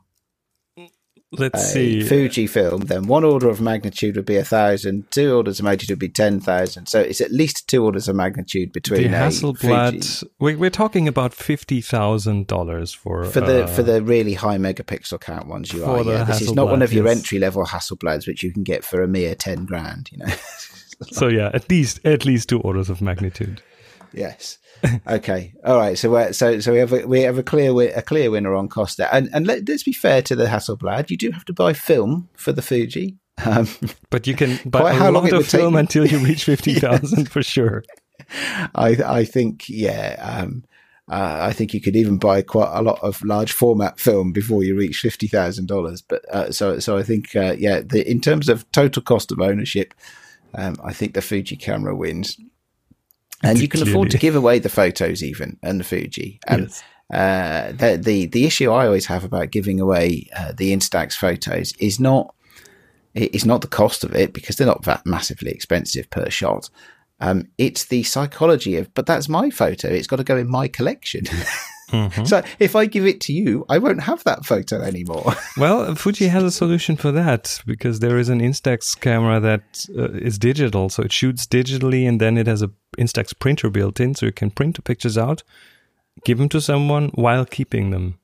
Let's 1.34 1.72
see. 1.72 2.04
Fuji 2.04 2.46
film, 2.46 2.82
then 2.82 3.08
one 3.08 3.24
order 3.24 3.48
of 3.48 3.62
magnitude 3.62 4.18
would 4.18 4.26
be 4.26 4.36
a 4.36 4.44
thousand, 4.44 5.10
two 5.12 5.34
orders 5.34 5.60
of 5.60 5.66
magnitude 5.66 5.92
would 5.92 6.00
be 6.00 6.10
ten 6.10 6.42
thousand. 6.42 6.88
So 6.88 7.00
it's 7.00 7.22
at 7.22 7.32
least 7.32 7.70
two 7.70 7.86
orders 7.86 8.10
of 8.10 8.18
magnitude 8.18 8.74
between 8.74 9.12
the 9.12 9.18
Hasselblad. 9.18 10.26
We, 10.40 10.56
we're 10.58 10.70
talking 10.70 11.08
about 11.08 11.34
fifty 11.34 11.80
thousand 11.80 12.48
dollars 12.48 12.94
for 12.94 13.24
for 13.24 13.40
the 13.40 13.64
uh, 13.64 13.68
for 13.68 13.82
the 13.82 14.04
really 14.04 14.34
high 14.34 14.58
megapixel 14.58 15.22
count 15.22 15.48
ones. 15.48 15.72
You 15.72 15.86
are. 15.86 16.04
Yeah. 16.04 16.26
This 16.26 16.42
is 16.42 16.54
not 16.54 16.68
one 16.68 16.82
of 16.82 16.92
your 16.92 17.06
yes. 17.06 17.18
entry 17.18 17.40
level 17.40 17.66
Hasselblads, 17.66 18.28
which 18.28 18.44
you 18.44 18.52
can 18.52 18.64
get 18.64 18.84
for 18.84 19.02
a 19.02 19.08
mere 19.08 19.34
ten 19.34 19.66
grand. 19.66 20.10
You 20.12 20.20
know. 20.20 20.34
So 21.10 21.30
yeah, 21.30 21.50
at 21.52 21.68
least 21.68 22.00
at 22.06 22.26
least 22.26 22.50
two 22.50 22.60
orders 22.60 22.88
of 22.88 23.02
magnitude. 23.02 23.64
Yes. 24.14 24.58
Okay. 25.08 25.54
All 25.64 25.78
right. 25.78 25.98
So 25.98 26.10
we're, 26.10 26.34
so 26.34 26.60
so 26.60 26.74
we 26.74 26.80
have 26.80 26.92
a, 26.92 27.08
we 27.08 27.22
have 27.22 27.38
a 27.38 27.44
clear 27.44 27.72
a 27.96 28.02
clear 28.02 28.32
winner 28.32 28.56
on 28.56 28.68
cost 28.68 28.98
there. 28.98 29.10
And 29.12 29.30
and 29.34 29.46
let, 29.46 29.68
let's 29.70 29.84
be 29.84 29.94
fair 29.94 30.22
to 30.24 30.36
the 30.36 30.46
Hasselblad. 30.46 31.10
You 31.10 31.18
do 31.18 31.32
have 31.32 31.46
to 31.46 31.54
buy 31.54 31.74
film 31.74 32.30
for 32.36 32.52
the 32.52 32.62
Fuji. 32.62 33.18
Um, 33.46 33.68
But 34.10 34.28
you 34.28 34.36
can 34.36 34.60
buy 34.66 34.94
a 34.94 35.12
lot 35.12 35.26
of 35.26 35.32
would 35.32 35.42
take 35.44 35.62
film 35.62 35.76
until 35.76 36.06
you 36.08 36.20
reach 36.20 36.44
fifty 36.54 36.74
thousand 36.76 37.30
for 37.30 37.44
sure. 37.44 37.84
I 38.76 38.98
I 39.06 39.26
think 39.26 39.70
yeah. 39.70 40.18
Um, 40.20 40.64
uh, 41.10 41.40
I 41.42 41.52
think 41.52 41.74
you 41.74 41.82
could 41.82 41.96
even 41.96 42.18
buy 42.18 42.42
quite 42.42 42.72
a 42.74 42.82
lot 42.82 43.00
of 43.02 43.22
large 43.24 43.52
format 43.52 44.00
film 44.00 44.32
before 44.32 44.64
you 44.64 44.78
reach 44.78 45.00
fifty 45.00 45.28
thousand 45.28 45.68
dollars. 45.68 46.02
But 46.02 46.24
uh, 46.34 46.52
so 46.52 46.80
so 46.80 46.98
I 46.98 47.04
think 47.04 47.36
uh, 47.36 47.56
yeah. 47.58 47.82
The, 47.82 48.10
in 48.10 48.22
terms 48.22 48.50
of 48.50 48.70
total 48.72 49.02
cost 49.02 49.32
of 49.32 49.42
ownership, 49.42 49.94
um, 50.56 50.76
I 50.84 50.94
think 50.94 51.14
the 51.14 51.22
Fuji 51.22 51.56
camera 51.56 51.96
wins. 51.96 52.38
And 53.44 53.60
you 53.60 53.68
can 53.68 53.82
afford 53.82 54.12
to 54.12 54.18
give 54.18 54.36
away 54.36 54.60
the 54.60 54.70
photos 54.70 55.24
even 55.24 55.58
and 55.64 55.80
the 55.80 55.84
Fuji. 55.84 56.40
Um, 56.48 56.62
Yes. 56.62 56.84
uh, 57.14 57.72
the, 57.72 57.98
the 58.02 58.26
the 58.28 58.46
issue 58.46 58.72
I 58.72 58.86
always 58.86 59.06
have 59.08 59.24
about 59.24 59.52
giving 59.52 59.80
away 59.80 60.30
uh, 60.38 60.54
the 60.56 60.72
Instax 60.74 61.14
photos 61.14 61.74
is 61.80 62.00
not 62.00 62.34
it- 63.14 63.34
it's 63.36 63.46
not 63.46 63.62
the 63.62 63.68
cost 63.68 64.04
of 64.04 64.16
it 64.16 64.32
because 64.34 64.56
they're 64.56 64.68
not 64.68 64.84
that 64.84 65.06
massively 65.06 65.52
expensive 65.52 66.10
per 66.10 66.30
shot. 66.30 66.70
Um, 67.20 67.48
it's 67.58 67.86
the 67.86 68.04
psychology 68.04 68.78
of, 68.78 68.92
but 68.94 69.06
that's 69.06 69.28
my 69.30 69.50
photo. 69.50 69.90
It's 69.90 70.08
got 70.08 70.16
to 70.16 70.24
go 70.24 70.38
in 70.38 70.50
my 70.50 70.68
collection. 70.68 71.26
Mhm. 71.92 72.28
so 72.28 72.42
if 72.60 72.76
I 72.76 72.86
give 72.86 73.06
it 73.06 73.22
to 73.22 73.34
you, 73.34 73.66
I 73.70 73.78
won't 73.78 74.02
have 74.02 74.24
that 74.24 74.46
photo 74.46 74.82
anymore. 74.82 75.34
Well, 75.58 75.96
Fuji 75.96 76.28
has 76.28 76.44
a 76.44 76.52
solution 76.52 76.96
for 76.96 77.12
that 77.12 77.62
because 77.66 78.00
there 78.00 78.18
is 78.18 78.30
an 78.30 78.40
Instax 78.40 79.00
camera 79.00 79.40
that 79.40 79.86
uh, 79.98 80.12
is 80.14 80.40
digital, 80.40 80.90
so 80.90 81.04
it 81.04 81.12
shoots 81.12 81.46
digitally, 81.46 82.08
and 82.08 82.20
then 82.20 82.38
it 82.38 82.48
has 82.48 82.62
a 82.62 82.72
Instax 82.98 83.38
printer 83.38 83.70
built 83.70 84.00
in, 84.00 84.16
so 84.16 84.26
you 84.26 84.32
can 84.32 84.50
print 84.52 84.76
the 84.76 84.82
pictures 84.82 85.18
out, 85.18 85.44
give 86.26 86.38
them 86.38 86.50
to 86.50 86.62
someone 86.62 87.10
while 87.16 87.46
keeping 87.46 87.92
them. 87.92 88.18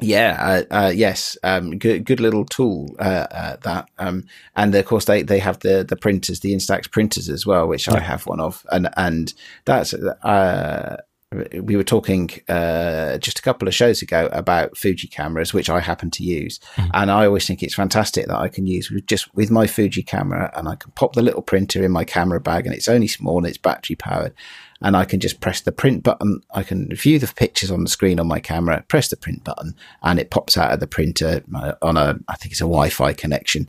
Yeah, 0.00 0.64
uh, 0.70 0.74
uh, 0.74 0.92
yes, 0.94 1.36
um, 1.44 1.78
good, 1.78 2.04
good 2.04 2.18
little 2.20 2.44
tool 2.44 2.94
uh, 2.98 3.26
uh, 3.30 3.56
that, 3.62 3.88
um, 3.98 4.24
and 4.56 4.74
of 4.74 4.84
course 4.84 5.04
they, 5.04 5.22
they 5.22 5.38
have 5.38 5.60
the 5.60 5.84
the 5.88 5.96
printers, 5.96 6.40
the 6.40 6.52
Instax 6.54 6.90
printers 6.90 7.28
as 7.28 7.46
well, 7.46 7.68
which 7.68 7.88
I 7.88 8.00
have 8.00 8.26
one 8.26 8.40
of, 8.40 8.66
and 8.72 8.88
and 8.96 9.32
that's 9.64 9.94
uh, 9.94 10.96
we 11.62 11.76
were 11.76 11.84
talking 11.84 12.30
uh, 12.48 13.18
just 13.18 13.38
a 13.38 13.42
couple 13.42 13.68
of 13.68 13.74
shows 13.74 14.02
ago 14.02 14.28
about 14.32 14.76
Fuji 14.76 15.08
cameras, 15.08 15.52
which 15.52 15.70
I 15.70 15.80
happen 15.80 16.10
to 16.12 16.22
use, 16.22 16.60
and 16.94 17.10
I 17.10 17.26
always 17.26 17.46
think 17.46 17.62
it's 17.62 17.74
fantastic 17.74 18.26
that 18.26 18.38
I 18.38 18.48
can 18.48 18.66
use 18.66 18.90
with 18.90 19.06
just 19.06 19.34
with 19.34 19.50
my 19.50 19.66
Fuji 19.66 20.02
camera, 20.02 20.52
and 20.54 20.68
I 20.68 20.76
can 20.76 20.92
pop 20.92 21.14
the 21.14 21.22
little 21.22 21.42
printer 21.42 21.84
in 21.84 21.90
my 21.90 22.04
camera 22.04 22.40
bag, 22.40 22.66
and 22.66 22.74
it's 22.74 22.88
only 22.88 23.08
small 23.08 23.38
and 23.38 23.46
it's 23.46 23.58
battery 23.58 23.96
powered, 23.96 24.34
and 24.82 24.96
I 24.96 25.04
can 25.04 25.20
just 25.20 25.40
press 25.40 25.60
the 25.60 25.72
print 25.72 26.02
button. 26.02 26.42
I 26.52 26.62
can 26.62 26.94
view 26.94 27.18
the 27.18 27.32
pictures 27.34 27.70
on 27.70 27.84
the 27.84 27.90
screen 27.90 28.18
on 28.18 28.26
my 28.26 28.40
camera, 28.40 28.84
press 28.88 29.08
the 29.08 29.16
print 29.16 29.44
button, 29.44 29.74
and 30.02 30.18
it 30.18 30.30
pops 30.30 30.56
out 30.56 30.72
of 30.72 30.80
the 30.80 30.86
printer 30.86 31.42
uh, 31.54 31.74
on 31.82 31.96
a, 31.96 32.18
I 32.28 32.36
think 32.36 32.52
it's 32.52 32.60
a 32.60 32.64
Wi-Fi 32.64 33.12
connection, 33.14 33.68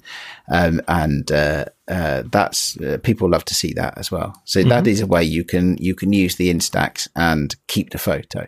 um, 0.50 0.82
and 0.88 1.32
uh, 1.32 1.66
uh, 1.88 2.24
that's 2.32 2.78
uh, 2.78 2.98
people 3.04 3.30
love 3.30 3.46
to 3.46 3.56
see 3.56 3.74
that 3.74 3.98
as 3.98 4.12
well. 4.12 4.42
So 4.46 4.64
that 4.64 4.88
is 4.88 5.02
a 5.02 5.08
way 5.08 5.24
you 5.24 5.44
can 5.44 5.78
you 5.78 5.96
can 5.96 6.14
use 6.14 6.36
the 6.36 6.54
Instax 6.54 7.08
and 7.16 7.56
keep 7.68 7.92
the 7.92 8.00
photo. 8.00 8.48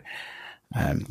Um, 0.74 1.06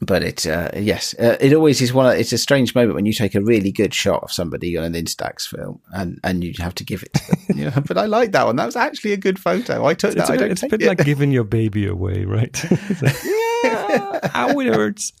but 0.00 0.22
it, 0.22 0.46
uh, 0.46 0.70
yes, 0.76 1.14
uh, 1.18 1.36
it 1.40 1.52
always 1.52 1.80
is 1.80 1.92
one. 1.92 2.06
Of, 2.06 2.18
it's 2.18 2.32
a 2.32 2.38
strange 2.38 2.74
moment 2.74 2.94
when 2.94 3.06
you 3.06 3.12
take 3.12 3.34
a 3.34 3.40
really 3.40 3.72
good 3.72 3.92
shot 3.92 4.22
of 4.22 4.32
somebody 4.32 4.76
on 4.76 4.84
an 4.84 4.92
Instax 4.94 5.48
film, 5.48 5.80
and, 5.92 6.20
and 6.22 6.44
you 6.44 6.52
have 6.58 6.74
to 6.76 6.84
give 6.84 7.02
it. 7.02 7.12
to 7.14 7.26
them. 7.28 7.38
Yeah, 7.58 7.80
but 7.80 7.98
I 7.98 8.04
like 8.06 8.32
that 8.32 8.46
one. 8.46 8.56
That 8.56 8.66
was 8.66 8.76
actually 8.76 9.12
a 9.12 9.16
good 9.16 9.38
photo. 9.38 9.84
I 9.86 9.94
took 9.94 10.14
It's 10.16 10.28
that. 10.28 10.30
a 10.30 10.32
I 10.34 10.36
don't 10.36 10.50
it's 10.52 10.62
a 10.62 10.68
bit 10.68 10.82
it. 10.82 10.86
like 10.88 10.98
giving 11.04 11.32
your 11.32 11.44
baby 11.44 11.86
away, 11.86 12.24
right? 12.24 12.56
It's 12.70 13.02
like, 13.02 13.16
yeah, 13.64 14.30
ow, 14.34 14.58
it 14.60 14.66
hurts. 14.74 15.12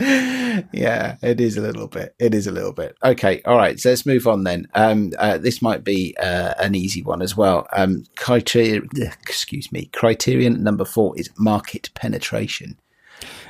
yeah, 0.00 1.16
it 1.22 1.40
is 1.40 1.56
a 1.56 1.60
little 1.60 1.88
bit. 1.88 2.14
It 2.18 2.34
is 2.34 2.46
a 2.46 2.52
little 2.52 2.72
bit. 2.72 2.96
Okay, 3.02 3.40
all 3.44 3.56
right. 3.56 3.78
So 3.80 3.88
let's 3.88 4.06
move 4.06 4.26
on 4.26 4.44
then. 4.44 4.68
Um, 4.74 5.12
uh, 5.18 5.38
this 5.38 5.60
might 5.62 5.82
be 5.84 6.16
uh, 6.20 6.54
an 6.58 6.74
easy 6.74 7.02
one 7.02 7.22
as 7.22 7.36
well. 7.36 7.66
Um, 7.72 8.04
criteria, 8.16 8.82
excuse 9.22 9.72
me. 9.72 9.86
Criterion 9.86 10.62
number 10.62 10.84
four 10.84 11.18
is 11.18 11.30
market 11.38 11.90
penetration. 11.94 12.78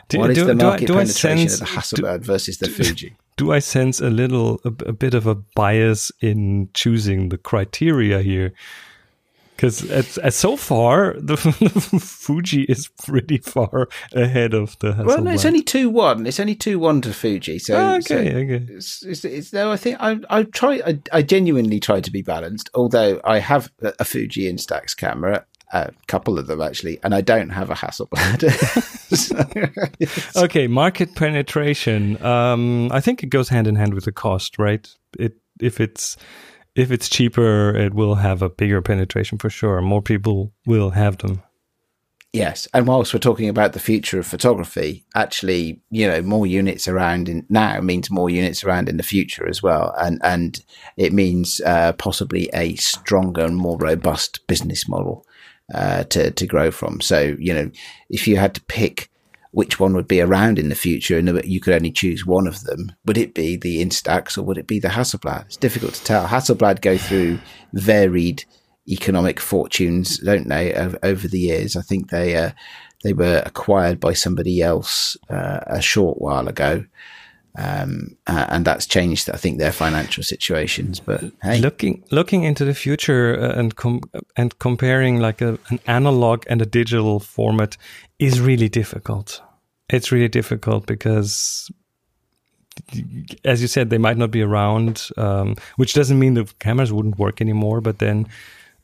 Do, 0.08 0.18
what 0.18 0.30
is 0.30 0.38
do- 0.38 0.44
the 0.46 0.54
do 0.54 0.60
I- 0.66 0.68
market 0.70 0.86
do 0.86 0.94
I 0.94 0.98
penetration 1.04 1.48
sense- 1.48 1.60
of 1.60 1.68
the 1.68 1.74
Hasselblad 1.74 2.20
versus 2.20 2.58
the 2.58 2.68
Fuji? 2.68 3.16
do 3.36 3.52
I 3.52 3.58
sense 3.58 4.00
a 4.00 4.10
little, 4.10 4.60
a, 4.64 4.68
a 4.86 4.92
bit 4.92 5.14
of 5.14 5.26
a 5.26 5.34
bias 5.34 6.10
in 6.20 6.68
choosing 6.74 7.28
the 7.28 7.38
criteria 7.38 8.20
here? 8.22 8.52
Because 9.56 9.78
so 10.36 10.56
far, 10.56 11.14
the, 11.18 11.36
Fuji 11.36 12.62
is 12.62 12.86
pretty 13.04 13.38
far 13.38 13.88
ahead 14.12 14.54
of 14.54 14.78
the 14.78 14.92
Hasselblad. 14.92 15.06
Well, 15.06 15.22
no, 15.24 15.32
it's 15.32 15.44
only 15.44 15.62
two 15.62 15.90
one. 15.90 16.26
It's 16.28 16.38
only 16.38 16.54
two 16.54 16.78
one 16.78 17.00
to 17.00 17.12
Fuji. 17.12 17.58
So 17.58 17.76
Ah, 17.76 17.98
so 17.98 18.16
okay, 18.16 18.34
okay. 18.36 18.72
it's, 18.72 19.02
it's, 19.04 19.24
it's 19.24 19.52
no. 19.52 19.72
I 19.72 19.76
think 19.76 19.96
I 19.98 20.20
I 20.30 20.44
try. 20.44 20.80
I, 20.86 21.00
I 21.12 21.22
genuinely 21.22 21.80
try 21.80 22.00
to 22.00 22.10
be 22.10 22.22
balanced. 22.22 22.70
Although 22.72 23.20
I 23.24 23.40
have 23.40 23.70
a, 23.82 23.92
a 23.98 24.04
Fuji 24.04 24.42
Instax 24.52 24.96
camera, 24.96 25.44
a 25.72 25.90
couple 26.06 26.38
of 26.38 26.46
them 26.46 26.60
actually, 26.60 26.98
and 27.02 27.14
I 27.14 27.20
don't 27.20 27.50
have 27.50 27.70
a 27.70 27.74
Hasselblad. 27.74 28.42
So- 29.08 30.42
Okay, 30.44 30.66
market 30.66 31.14
penetration. 31.14 32.22
Um, 32.22 32.90
I 32.92 33.00
think 33.00 33.22
it 33.22 33.28
goes 33.28 33.48
hand 33.48 33.66
in 33.66 33.74
hand 33.76 33.94
with 33.94 34.04
the 34.04 34.12
cost, 34.12 34.58
right? 34.58 34.86
It 35.18 35.36
if 35.60 35.80
it's 35.80 36.16
if 36.74 36.90
it's 36.92 37.08
cheaper, 37.08 37.74
it 37.74 37.94
will 37.94 38.16
have 38.16 38.42
a 38.42 38.48
bigger 38.50 38.82
penetration 38.82 39.38
for 39.38 39.50
sure. 39.50 39.80
More 39.80 40.02
people 40.02 40.52
will 40.66 40.90
have 40.90 41.18
them. 41.18 41.42
Yes, 42.34 42.68
and 42.74 42.86
whilst 42.86 43.14
we're 43.14 43.20
talking 43.20 43.48
about 43.48 43.72
the 43.72 43.80
future 43.80 44.18
of 44.18 44.26
photography, 44.26 45.06
actually, 45.14 45.80
you 45.90 46.06
know, 46.06 46.20
more 46.20 46.46
units 46.46 46.86
around 46.86 47.26
in 47.28 47.46
now 47.48 47.80
means 47.80 48.10
more 48.10 48.28
units 48.28 48.62
around 48.62 48.90
in 48.90 48.98
the 48.98 49.02
future 49.02 49.48
as 49.48 49.62
well, 49.62 49.94
and 49.98 50.20
and 50.22 50.62
it 50.98 51.14
means 51.14 51.62
uh, 51.64 51.94
possibly 51.94 52.50
a 52.52 52.74
stronger 52.76 53.44
and 53.46 53.56
more 53.56 53.78
robust 53.78 54.46
business 54.46 54.86
model 54.86 55.24
uh, 55.74 56.04
to 56.04 56.30
to 56.30 56.46
grow 56.46 56.70
from. 56.70 57.00
So, 57.00 57.36
you 57.38 57.54
know, 57.54 57.70
if 58.10 58.26
you 58.26 58.36
had 58.36 58.54
to 58.54 58.62
pick 58.62 59.10
which 59.50 59.80
one 59.80 59.94
would 59.94 60.08
be 60.08 60.20
around 60.20 60.58
in 60.58 60.68
the 60.68 60.74
future, 60.74 61.18
and 61.18 61.42
you 61.44 61.60
could 61.60 61.74
only 61.74 61.90
choose 61.90 62.26
one 62.26 62.46
of 62.46 62.62
them, 62.64 62.92
would 63.06 63.18
it 63.18 63.34
be 63.34 63.56
the 63.56 63.84
Instax 63.84 64.36
or 64.36 64.42
would 64.42 64.58
it 64.58 64.66
be 64.66 64.78
the 64.78 64.88
Hasselblad? 64.88 65.46
It's 65.46 65.56
difficult 65.56 65.94
to 65.94 66.04
tell. 66.04 66.26
Hasselblad 66.26 66.82
go 66.82 66.98
through 66.98 67.38
varied 67.72 68.44
economic 68.88 69.40
fortunes, 69.40 70.18
don't 70.18 70.48
they? 70.48 70.74
Over, 70.74 71.28
the 71.28 71.38
years, 71.38 71.76
I 71.76 71.82
think 71.82 72.10
they 72.10 72.36
uh, 72.36 72.52
they 73.04 73.12
were 73.12 73.42
acquired 73.44 74.00
by 74.00 74.12
somebody 74.12 74.60
else 74.62 75.16
uh, 75.30 75.60
a 75.66 75.80
short 75.80 76.20
while 76.20 76.48
ago, 76.48 76.84
um, 77.58 78.16
uh, 78.28 78.46
and 78.50 78.64
that's 78.64 78.86
changed. 78.86 79.28
I 79.30 79.36
think 79.36 79.58
their 79.58 79.72
financial 79.72 80.22
situations. 80.22 81.00
But 81.00 81.24
hey, 81.42 81.58
Looking 81.58 82.04
looking 82.10 82.44
into 82.44 82.64
the 82.64 82.74
future 82.74 83.36
uh, 83.36 83.58
and 83.58 83.74
com- 83.74 84.02
and 84.36 84.56
comparing 84.60 85.18
like 85.18 85.40
a, 85.40 85.58
an 85.68 85.80
analog 85.86 86.44
and 86.48 86.62
a 86.62 86.66
digital 86.66 87.18
format 87.18 87.76
is 88.18 88.40
really 88.40 88.68
difficult. 88.68 89.42
It's 89.88 90.12
really 90.12 90.28
difficult 90.28 90.86
because, 90.86 91.70
as 93.44 93.60
you 93.60 93.66
said, 93.66 93.90
they 93.90 93.98
might 93.98 94.18
not 94.18 94.30
be 94.30 94.42
around, 94.42 95.08
um, 95.16 95.56
which 95.76 95.94
doesn't 95.94 96.18
mean 96.18 96.34
the 96.34 96.48
cameras 96.60 96.92
wouldn't 96.92 97.18
work 97.18 97.40
anymore. 97.40 97.80
But 97.80 97.98
then, 97.98 98.28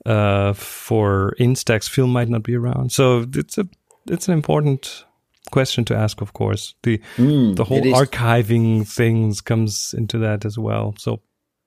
uh, 0.04 0.52
for 0.54 1.34
Instax, 1.38 1.88
film 1.88 2.10
might 2.12 2.28
not 2.28 2.42
be 2.42 2.56
around. 2.56 2.90
So 2.90 3.24
it's 3.34 3.56
a 3.56 3.68
it's 4.08 4.26
an 4.26 4.34
important 4.34 5.04
question 5.50 5.84
to 5.86 5.96
ask. 5.96 6.20
Of 6.20 6.32
course, 6.32 6.74
the 6.82 7.00
the 7.16 7.64
whole 7.64 7.80
archiving 7.80 8.86
things 8.86 9.40
comes 9.40 9.94
into 9.96 10.18
that 10.18 10.44
as 10.44 10.58
well. 10.58 10.94
So. 10.98 11.20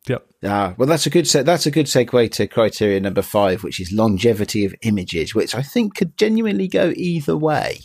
Yeah. 0.10 0.20
Ah, 0.46 0.74
well, 0.78 0.88
that's 0.88 1.06
a 1.06 1.10
good 1.10 1.28
se- 1.28 1.44
that's 1.44 1.66
a 1.66 1.72
good 1.72 1.88
segue 1.88 2.32
to 2.32 2.48
criteria 2.48 2.98
number 3.02 3.22
five, 3.22 3.62
which 3.62 3.82
is 3.82 3.92
longevity 3.92 4.64
of 4.64 4.74
images, 4.84 5.36
which 5.36 5.54
I 5.54 5.62
think 5.62 5.96
could 5.96 6.16
genuinely 6.18 6.70
go 6.70 6.94
either 6.96 7.36
way. 7.36 7.82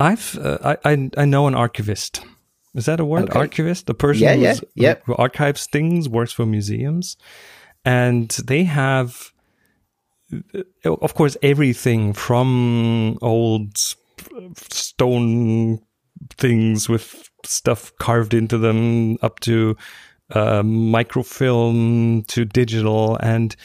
I've 0.00 0.38
uh, 0.38 0.76
I, 0.84 0.92
I 0.92 1.10
I 1.18 1.24
know 1.26 1.46
an 1.48 1.54
archivist. 1.54 2.22
Is 2.74 2.86
that 2.86 3.00
a 3.00 3.04
word? 3.04 3.24
Okay. 3.28 3.38
Archivist, 3.38 3.86
the 3.86 3.92
person 3.92 4.22
Yeah, 4.22 4.32
yeah, 4.32 4.54
yep. 4.74 5.02
who 5.04 5.14
archives 5.16 5.66
things, 5.66 6.08
works 6.08 6.32
for 6.32 6.46
museums, 6.46 7.18
and 7.84 8.30
they 8.30 8.64
have, 8.64 9.30
uh, 10.32 10.62
of 10.84 11.12
course, 11.12 11.36
everything 11.42 12.14
from 12.14 13.18
old 13.20 13.76
stone 14.56 15.80
things 16.38 16.88
with 16.88 17.28
stuff 17.44 17.92
carved 17.98 18.34
into 18.34 18.58
them 18.58 19.16
up 19.22 19.40
to 19.40 19.76
uh, 20.30 20.62
microfilm 20.62 22.22
to 22.24 22.44
digital 22.44 23.16
and 23.16 23.56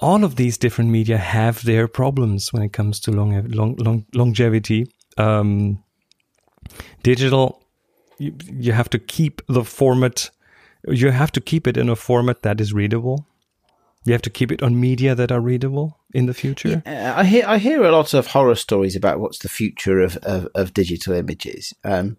all 0.00 0.24
of 0.24 0.36
these 0.36 0.58
different 0.58 0.90
media 0.90 1.16
have 1.16 1.64
their 1.64 1.88
problems 1.88 2.52
when 2.52 2.62
it 2.62 2.72
comes 2.72 3.00
to 3.00 3.10
long, 3.10 3.48
long, 3.48 3.76
long 3.76 4.06
longevity. 4.14 4.86
Um, 5.16 5.82
digital, 7.02 7.62
you, 8.18 8.34
you 8.44 8.72
have 8.72 8.90
to 8.90 8.98
keep 8.98 9.42
the 9.48 9.64
format. 9.64 10.30
You 10.86 11.10
have 11.10 11.32
to 11.32 11.40
keep 11.40 11.66
it 11.66 11.76
in 11.76 11.88
a 11.88 11.96
format 11.96 12.42
that 12.42 12.60
is 12.60 12.72
readable. 12.72 13.26
You 14.08 14.14
have 14.14 14.22
to 14.22 14.30
keep 14.30 14.50
it 14.50 14.62
on 14.62 14.80
media 14.80 15.14
that 15.14 15.30
are 15.30 15.40
readable 15.40 15.98
in 16.14 16.24
the 16.24 16.32
future. 16.32 16.82
Yeah, 16.86 17.14
I 17.14 17.24
hear 17.24 17.44
I 17.46 17.58
hear 17.58 17.84
a 17.84 17.92
lot 17.92 18.14
of 18.14 18.28
horror 18.28 18.54
stories 18.54 18.96
about 18.96 19.20
what's 19.20 19.40
the 19.40 19.50
future 19.50 20.00
of 20.00 20.16
of, 20.18 20.48
of 20.54 20.72
digital 20.72 21.12
images. 21.12 21.74
Um, 21.84 22.16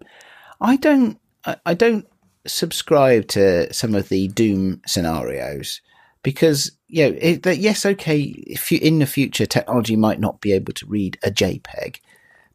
I 0.62 0.76
don't 0.76 1.20
I, 1.46 1.56
I 1.66 1.74
don't 1.74 2.06
subscribe 2.46 3.28
to 3.30 3.74
some 3.74 3.96
of 3.96 4.10
the 4.10 4.28
doom 4.28 4.82
scenarios 4.86 5.82
because 6.22 6.72
you 6.88 7.10
know 7.10 7.18
it, 7.20 7.42
that 7.42 7.58
yes 7.58 7.88
okay 7.88 8.20
if 8.20 8.72
you, 8.72 8.78
in 8.80 9.00
the 9.00 9.08
future 9.08 9.48
technology 9.48 9.96
might 9.96 10.20
not 10.20 10.42
be 10.42 10.54
able 10.54 10.74
to 10.74 10.86
read 10.86 11.18
a 11.24 11.32
JPEG, 11.32 12.02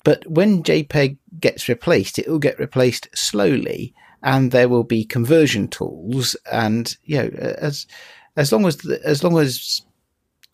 but 0.04 0.24
when 0.30 0.62
JPEG 0.62 1.16
gets 1.40 1.68
replaced, 1.68 2.20
it 2.20 2.28
will 2.28 2.38
get 2.38 2.60
replaced 2.60 3.08
slowly, 3.16 3.94
and 4.22 4.52
there 4.52 4.68
will 4.68 4.84
be 4.84 5.04
conversion 5.04 5.66
tools, 5.66 6.36
and 6.52 6.96
you 7.02 7.16
know 7.16 7.28
as 7.58 7.88
as 8.36 8.52
long 8.52 8.66
as 8.66 8.84
as 9.04 9.22
long 9.22 9.38
as 9.38 9.82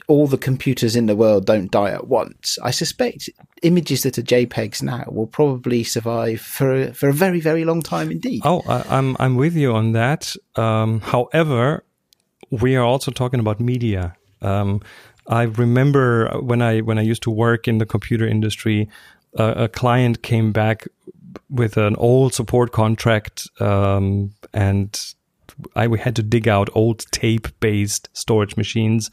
all 0.08 0.26
the 0.26 0.38
computers 0.38 0.96
in 0.96 1.06
the 1.06 1.14
world 1.14 1.46
don't 1.46 1.70
die 1.70 1.90
at 1.90 2.08
once, 2.08 2.58
I 2.62 2.72
suspect 2.72 3.30
images 3.62 4.02
that 4.02 4.18
are 4.18 4.22
JPEGs 4.22 4.82
now 4.82 5.04
will 5.06 5.28
probably 5.28 5.84
survive 5.84 6.40
for 6.40 6.92
for 6.92 7.08
a 7.08 7.12
very 7.12 7.40
very 7.40 7.64
long 7.64 7.82
time 7.82 8.10
indeed. 8.10 8.42
Oh, 8.44 8.62
I, 8.68 8.84
I'm 8.88 9.16
I'm 9.20 9.36
with 9.36 9.54
you 9.54 9.72
on 9.72 9.92
that. 9.92 10.34
Um, 10.56 11.00
however, 11.00 11.84
we 12.50 12.76
are 12.76 12.84
also 12.84 13.10
talking 13.10 13.40
about 13.40 13.60
media. 13.60 14.16
Um, 14.42 14.80
I 15.26 15.42
remember 15.42 16.28
when 16.40 16.60
I 16.60 16.80
when 16.80 16.98
I 16.98 17.02
used 17.02 17.22
to 17.22 17.30
work 17.30 17.68
in 17.68 17.78
the 17.78 17.86
computer 17.86 18.26
industry, 18.26 18.88
uh, 19.38 19.54
a 19.56 19.68
client 19.68 20.22
came 20.22 20.50
back 20.52 20.88
with 21.48 21.76
an 21.76 21.94
old 21.96 22.34
support 22.34 22.72
contract, 22.72 23.48
um, 23.60 24.34
and 24.52 25.14
I 25.76 25.86
we 25.88 25.98
had 25.98 26.16
to 26.16 26.22
dig 26.22 26.48
out 26.48 26.70
old 26.74 27.04
tape 27.12 27.48
based 27.60 28.08
storage 28.12 28.56
machines 28.56 29.10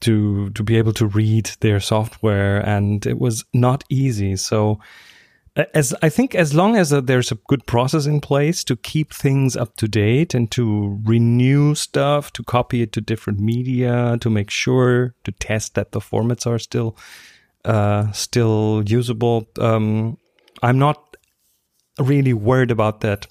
to 0.00 0.50
to 0.50 0.62
be 0.62 0.76
able 0.76 0.92
to 0.94 1.06
read 1.06 1.50
their 1.60 1.80
software, 1.80 2.58
and 2.60 3.04
it 3.06 3.18
was 3.18 3.44
not 3.52 3.84
easy. 3.90 4.36
So 4.36 4.80
as 5.74 5.94
I 6.02 6.08
think 6.08 6.34
as 6.34 6.54
long 6.54 6.76
as 6.76 6.92
uh, 6.92 7.00
there's 7.00 7.32
a 7.32 7.38
good 7.48 7.66
process 7.66 8.06
in 8.06 8.20
place 8.20 8.64
to 8.64 8.76
keep 8.76 9.12
things 9.12 9.56
up 9.56 9.76
to 9.76 9.88
date 9.88 10.34
and 10.34 10.50
to 10.52 11.00
renew 11.04 11.74
stuff, 11.74 12.32
to 12.34 12.42
copy 12.42 12.82
it 12.82 12.92
to 12.92 13.00
different 13.00 13.40
media, 13.40 14.16
to 14.20 14.30
make 14.30 14.50
sure 14.50 15.14
to 15.24 15.32
test 15.32 15.74
that 15.74 15.92
the 15.92 16.00
formats 16.00 16.46
are 16.46 16.58
still 16.58 16.96
uh, 17.64 18.10
still 18.12 18.82
usable. 18.86 19.46
Um, 19.58 20.18
I'm 20.62 20.78
not 20.78 21.16
really 21.98 22.32
worried 22.32 22.70
about 22.70 23.00
that 23.00 23.26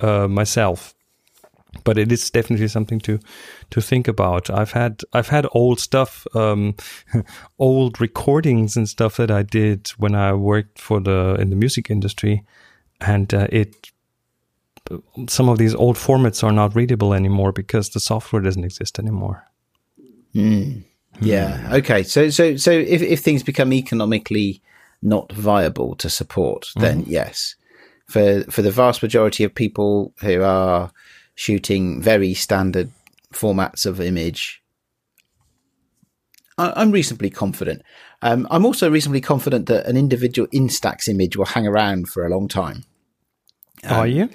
uh, 0.00 0.28
myself 0.28 0.94
but 1.84 1.98
it 1.98 2.12
is 2.12 2.30
definitely 2.30 2.68
something 2.68 3.00
to 3.00 3.18
to 3.70 3.80
think 3.80 4.08
about. 4.08 4.50
I've 4.50 4.72
had 4.72 5.02
I've 5.12 5.28
had 5.28 5.46
old 5.52 5.80
stuff, 5.80 6.26
um, 6.34 6.74
old 7.58 8.00
recordings 8.00 8.76
and 8.76 8.88
stuff 8.88 9.16
that 9.16 9.30
I 9.30 9.42
did 9.42 9.88
when 9.98 10.14
I 10.14 10.32
worked 10.32 10.78
for 10.80 11.00
the 11.00 11.36
in 11.40 11.50
the 11.50 11.56
music 11.56 11.90
industry, 11.90 12.44
and 13.00 13.32
uh, 13.32 13.48
it 13.50 13.90
some 15.28 15.48
of 15.48 15.58
these 15.58 15.74
old 15.74 15.96
formats 15.96 16.42
are 16.42 16.52
not 16.52 16.74
readable 16.74 17.14
anymore 17.14 17.52
because 17.52 17.90
the 17.90 18.00
software 18.00 18.42
doesn't 18.42 18.64
exist 18.64 18.98
anymore. 18.98 19.44
Mm. 20.34 20.84
Yeah. 21.20 21.68
Okay. 21.72 22.02
So 22.02 22.30
so 22.30 22.56
so 22.56 22.70
if 22.70 23.02
if 23.02 23.20
things 23.20 23.42
become 23.42 23.72
economically 23.72 24.62
not 25.02 25.32
viable 25.32 25.94
to 25.96 26.10
support, 26.10 26.66
then 26.76 27.02
mm-hmm. 27.02 27.10
yes, 27.10 27.54
for 28.06 28.42
for 28.44 28.62
the 28.62 28.70
vast 28.70 29.02
majority 29.02 29.44
of 29.44 29.54
people 29.54 30.12
who 30.20 30.42
are 30.42 30.90
shooting 31.38 32.02
very 32.02 32.34
standard 32.34 32.90
formats 33.32 33.86
of 33.86 34.00
image. 34.00 34.60
I, 36.58 36.82
am 36.82 36.90
reasonably 36.90 37.30
confident. 37.30 37.82
Um, 38.22 38.48
I'm 38.50 38.66
also 38.66 38.90
reasonably 38.90 39.20
confident 39.20 39.66
that 39.66 39.86
an 39.86 39.96
individual 39.96 40.48
Instax 40.48 41.08
image 41.08 41.36
will 41.36 41.44
hang 41.44 41.64
around 41.64 42.08
for 42.08 42.26
a 42.26 42.28
long 42.28 42.48
time. 42.48 42.82
Um, 43.84 44.00
Are 44.00 44.06
you? 44.08 44.28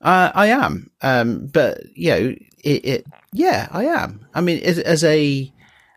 Uh, 0.00 0.32
I 0.34 0.48
am, 0.48 0.90
um, 1.02 1.46
but 1.46 1.78
you 1.94 2.10
know, 2.10 2.34
it, 2.64 2.84
it, 2.84 3.06
Yeah, 3.32 3.68
I 3.70 3.84
am. 3.84 4.26
I 4.34 4.40
mean, 4.40 4.60
as, 4.64 4.80
as 4.80 5.04
a 5.04 5.52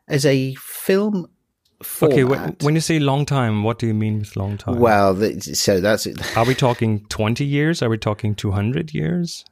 as 0.07 0.23
a 0.23 0.53
film 0.55 1.27
Format. 1.83 2.49
Okay, 2.49 2.65
when 2.65 2.73
you 2.73 2.81
say 2.81 2.97
long 2.97 3.23
time, 3.25 3.63
what 3.63 3.77
do 3.77 3.85
you 3.85 3.93
mean 3.93 4.19
with 4.19 4.35
long 4.35 4.57
time? 4.57 4.79
Well, 4.79 5.15
so 5.39 5.79
that's. 5.79 6.07
Are 6.35 6.45
we 6.45 6.55
talking 6.55 7.05
twenty 7.07 7.45
years? 7.45 7.83
Are 7.83 7.89
we 7.89 7.97
talking 7.97 8.33
two 8.33 8.51
hundred 8.51 8.95
years? 8.95 9.45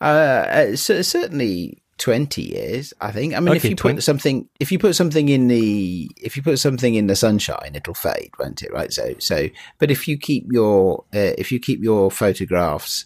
Uh, 0.00 0.70
uh 0.74 0.76
certainly 0.76 1.82
20 1.98 2.42
years 2.42 2.92
i 3.00 3.12
think 3.12 3.34
i 3.34 3.40
mean 3.40 3.50
okay, 3.50 3.56
if 3.56 3.64
you 3.64 3.76
20. 3.76 3.96
put 3.96 4.02
something 4.02 4.48
if 4.58 4.72
you 4.72 4.78
put 4.78 4.96
something 4.96 5.28
in 5.28 5.46
the 5.46 6.10
if 6.20 6.36
you 6.36 6.42
put 6.42 6.58
something 6.58 6.94
in 6.94 7.06
the 7.06 7.14
sunshine 7.14 7.70
it'll 7.74 7.94
fade 7.94 8.30
won't 8.38 8.62
it 8.62 8.72
right 8.72 8.92
so 8.92 9.14
so 9.18 9.48
but 9.78 9.90
if 9.90 10.08
you 10.08 10.18
keep 10.18 10.44
your 10.50 11.04
uh, 11.14 11.32
if 11.38 11.52
you 11.52 11.60
keep 11.60 11.82
your 11.82 12.10
photographs 12.10 13.04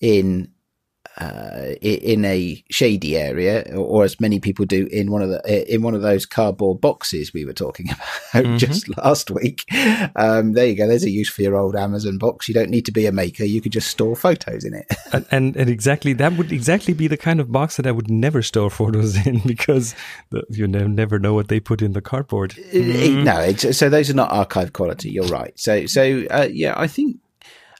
in 0.00 0.48
uh, 1.18 1.74
in 1.80 2.24
a 2.24 2.62
shady 2.70 3.16
area, 3.16 3.64
or, 3.76 4.04
as 4.04 4.20
many 4.20 4.38
people 4.38 4.64
do 4.64 4.86
in 4.86 5.10
one 5.10 5.20
of 5.20 5.30
the 5.30 5.74
in 5.74 5.82
one 5.82 5.94
of 5.94 6.02
those 6.02 6.24
cardboard 6.24 6.80
boxes 6.80 7.32
we 7.32 7.44
were 7.44 7.52
talking 7.52 7.90
about 8.32 8.44
mm-hmm. 8.44 8.56
just 8.56 8.96
last 8.96 9.30
week. 9.30 9.64
Um, 10.14 10.52
there 10.52 10.66
you 10.66 10.76
go. 10.76 10.86
There's 10.86 11.04
a 11.04 11.10
use 11.10 11.28
for 11.28 11.42
your 11.42 11.56
old 11.56 11.74
Amazon 11.74 12.18
box. 12.18 12.46
You 12.46 12.54
don't 12.54 12.70
need 12.70 12.86
to 12.86 12.92
be 12.92 13.06
a 13.06 13.12
maker. 13.12 13.44
You 13.44 13.60
could 13.60 13.72
just 13.72 13.88
store 13.88 14.14
photos 14.14 14.64
in 14.64 14.74
it. 14.74 14.86
and, 15.12 15.26
and, 15.32 15.56
and 15.56 15.68
exactly 15.68 16.12
that 16.14 16.34
would 16.34 16.52
exactly 16.52 16.94
be 16.94 17.08
the 17.08 17.16
kind 17.16 17.40
of 17.40 17.50
box 17.50 17.76
that 17.76 17.86
I 17.86 17.92
would 17.92 18.10
never 18.10 18.40
store 18.40 18.70
photos 18.70 19.26
in 19.26 19.40
because 19.46 19.96
the, 20.30 20.44
you 20.50 20.68
never 20.68 21.18
know 21.18 21.34
what 21.34 21.48
they 21.48 21.58
put 21.58 21.82
in 21.82 21.94
the 21.94 22.00
cardboard. 22.00 22.52
Mm-hmm. 22.52 23.24
no, 23.24 23.52
so 23.52 23.88
those 23.88 24.08
are 24.08 24.14
not 24.14 24.30
archive 24.30 24.72
quality. 24.72 25.10
You're 25.10 25.26
right. 25.26 25.58
So 25.58 25.86
so 25.86 26.24
uh, 26.30 26.48
yeah, 26.50 26.74
I 26.76 26.86
think 26.86 27.18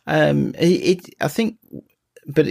um, 0.08 0.54
it 0.58 1.14
I 1.20 1.28
think 1.28 1.58
but 2.28 2.46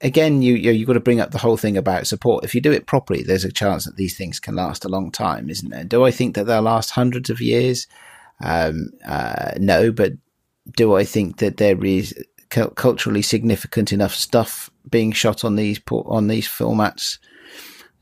again, 0.00 0.42
you, 0.42 0.54
you 0.54 0.78
have 0.78 0.86
got 0.86 0.92
to 0.94 1.00
bring 1.00 1.20
up 1.20 1.30
the 1.30 1.38
whole 1.38 1.58
thing 1.58 1.76
about 1.76 2.06
support. 2.06 2.44
If 2.44 2.54
you 2.54 2.60
do 2.60 2.72
it 2.72 2.86
properly, 2.86 3.22
there's 3.22 3.44
a 3.44 3.52
chance 3.52 3.84
that 3.84 3.96
these 3.96 4.16
things 4.16 4.40
can 4.40 4.56
last 4.56 4.84
a 4.84 4.88
long 4.88 5.12
time, 5.12 5.50
isn't 5.50 5.68
there? 5.68 5.84
Do 5.84 6.04
I 6.04 6.10
think 6.10 6.34
that 6.34 6.44
they'll 6.44 6.62
last 6.62 6.90
hundreds 6.90 7.28
of 7.28 7.40
years? 7.40 7.86
Um, 8.40 8.90
uh, 9.06 9.52
no, 9.58 9.92
but 9.92 10.12
do 10.76 10.96
I 10.96 11.04
think 11.04 11.38
that 11.38 11.58
there 11.58 11.84
is 11.84 12.14
culturally 12.48 13.22
significant 13.22 13.92
enough 13.92 14.14
stuff 14.14 14.70
being 14.90 15.12
shot 15.12 15.44
on 15.44 15.56
these 15.56 15.80
on 15.90 16.26
these 16.26 16.46
formats 16.46 17.18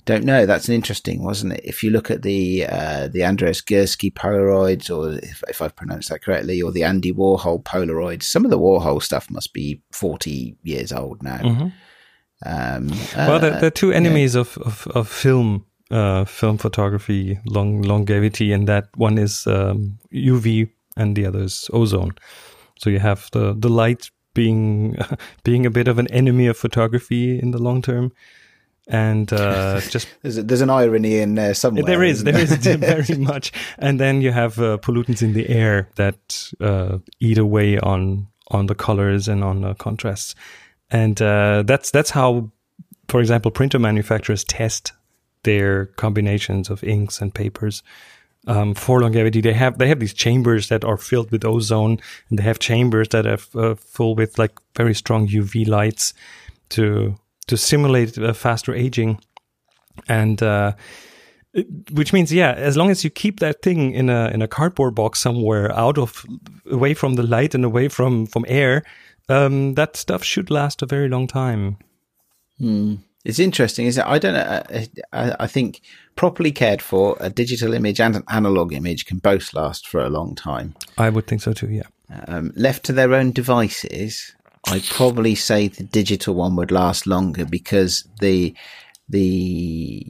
don't 0.05 0.25
know. 0.25 0.47
That's 0.47 0.69
an 0.69 0.75
interesting, 0.75 1.23
wasn't 1.23 1.55
it? 1.55 1.61
If 1.65 1.83
you 1.83 1.91
look 1.91 2.11
at 2.11 2.23
the 2.23 2.67
uh, 2.67 3.09
the 3.09 3.25
Andreas 3.25 3.61
Gursky 3.61 4.13
Polaroids, 4.13 4.91
or 4.91 5.19
if, 5.19 5.43
if, 5.49 5.63
I've 5.63 5.77
pronounced 5.77 6.09
that 6.09 6.23
correctly, 6.23 6.61
or 6.63 6.73
the 6.73 6.85
Andy 6.85 7.13
Warhol 7.13 7.63
Polaroids, 7.63 8.25
some 8.25 8.45
of 8.45 8.51
the 8.51 8.59
Warhol 8.59 9.03
stuff 9.03 9.31
must 9.31 9.53
be 9.53 9.83
forty 9.93 10.57
years 10.63 10.93
old 10.93 11.23
now. 11.23 11.39
Mm-hmm. 11.39 11.69
Um, 12.47 12.89
well, 13.17 13.33
uh, 13.35 13.39
the, 13.39 13.51
the 13.61 13.71
two 13.71 13.93
enemies 13.93 14.35
yeah. 14.35 14.41
of, 14.41 14.57
of, 14.59 14.87
of 14.95 15.09
film 15.09 15.67
uh, 15.91 16.25
film 16.25 16.59
photography 16.59 17.39
long 17.47 17.83
longevity, 17.83 18.53
and 18.53 18.67
that 18.69 18.89
one 18.97 19.19
is 19.19 19.47
um, 19.47 19.99
UV, 20.13 20.71
and 20.97 21.17
the 21.17 21.27
other 21.27 21.41
is 21.41 21.69
ozone. 21.73 22.13
So 22.79 22.91
you 22.91 22.99
have 22.99 23.29
the 23.33 23.55
the 23.59 23.69
light 23.69 24.11
being 24.35 24.97
being 25.45 25.67
a 25.67 25.71
bit 25.71 25.89
of 25.89 25.99
an 25.99 26.09
enemy 26.09 26.47
of 26.47 26.57
photography 26.57 27.39
in 27.39 27.51
the 27.51 27.59
long 27.59 27.83
term 27.83 28.13
and 28.90 29.33
uh, 29.33 29.81
just 29.88 30.09
there's, 30.22 30.37
there's, 30.37 30.61
an 30.61 30.68
irony 30.68 31.18
in 31.18 31.37
there 31.37 31.55
somewhere. 31.55 31.85
There 31.85 32.03
is, 32.03 32.24
there 32.24 32.37
is 32.37 32.53
very 32.57 33.16
much, 33.16 33.53
and 33.79 33.98
then 33.98 34.20
you 34.20 34.33
have 34.33 34.59
uh, 34.59 34.79
pollutants 34.79 35.22
in 35.22 35.33
the 35.33 35.48
air 35.48 35.88
that 35.94 36.53
uh, 36.61 36.98
eat 37.20 37.38
away 37.38 37.79
on 37.79 38.26
on 38.48 38.66
the 38.66 38.74
colors 38.74 39.29
and 39.29 39.44
on 39.44 39.61
the 39.61 39.74
contrasts, 39.74 40.35
and 40.90 41.22
uh, 41.22 41.62
that's 41.62 41.92
that's 41.92 42.11
how, 42.11 42.50
for 43.09 43.20
example, 43.20 43.50
printer 43.53 43.79
manufacturers 43.79 44.44
test 44.44 44.92
their 45.44 45.87
combinations 45.87 46.68
of 46.68 46.85
inks 46.85 47.20
and 47.20 47.33
papers. 47.33 47.83
Um, 48.46 48.74
for 48.74 49.00
longevity, 49.03 49.40
they 49.40 49.53
have 49.53 49.79
they 49.79 49.87
have 49.87 50.00
these 50.00 50.14
chambers 50.14 50.68
that 50.68 50.85
are 50.85 50.96
filled 50.96 51.31
with 51.31 51.44
ozone, 51.44 52.00
and 52.29 52.38
they 52.38 52.42
have 52.42 52.59
chambers 52.59 53.11
that 53.11 53.26
are 53.26 53.38
uh, 53.55 53.76
full 53.76 54.16
with 54.16 54.37
like 54.37 54.59
very 54.76 54.94
strong 54.94 55.29
UV 55.29 55.68
lights 55.68 56.12
to 56.70 57.14
to 57.46 57.57
simulate 57.57 58.16
a 58.18 58.35
faster 58.35 58.74
aging. 58.74 59.20
And 60.09 60.42
uh, 60.42 60.72
which 61.92 62.12
means, 62.12 62.33
yeah, 62.33 62.53
as 62.53 62.76
long 62.76 62.90
as 62.90 63.03
you 63.03 63.11
keep 63.11 63.40
that 63.40 63.62
thing 63.62 63.92
in 63.92 64.09
a 64.09 64.29
in 64.29 64.42
a 64.42 64.48
cardboard 64.48 64.94
box 64.94 65.20
somewhere, 65.20 65.72
out 65.72 65.98
of 65.98 66.24
away 66.70 66.94
from 66.94 67.14
the 67.14 67.22
light 67.22 67.55
and 67.55 67.64
away 67.64 67.88
from 67.88 68.26
from 68.26 68.44
air, 68.48 68.83
um, 69.29 69.74
that 69.74 69.96
stuff 69.96 70.22
should 70.22 70.50
last 70.50 70.83
a 70.83 70.87
very 70.87 71.09
long 71.09 71.26
time. 71.26 71.76
Hmm. 72.59 72.96
It's 73.24 73.38
interesting, 73.38 73.87
is 73.87 73.98
it? 73.98 74.07
I 74.07 74.18
don't 74.18 74.33
know. 74.33 74.40
uh, 74.40 74.85
I, 75.12 75.37
I 75.40 75.46
think 75.46 75.83
properly 76.16 76.53
cared 76.53 76.81
for, 76.81 77.18
a 77.20 77.29
digital 77.29 77.74
image 77.74 78.00
and 78.00 78.16
an 78.16 78.24
analog 78.29 78.72
image 78.72 79.05
can 79.05 79.18
both 79.18 79.53
last 79.53 79.87
for 79.87 80.00
a 80.00 80.09
long 80.09 80.35
time. 80.35 80.74
I 80.96 81.11
would 81.11 81.26
think 81.26 81.42
so 81.42 81.53
too. 81.53 81.68
Yeah. 81.68 81.88
Um, 82.26 82.53
left 82.57 82.85
to 82.85 82.92
their 82.92 83.12
own 83.12 83.33
devices, 83.33 84.35
I'd 84.66 84.85
probably 84.85 85.35
say 85.35 85.68
the 85.68 85.85
digital 85.85 86.35
one 86.35 86.57
would 86.57 86.70
last 86.70 87.07
longer 87.07 87.44
because 87.44 88.07
the 88.20 88.55
the 89.09 90.07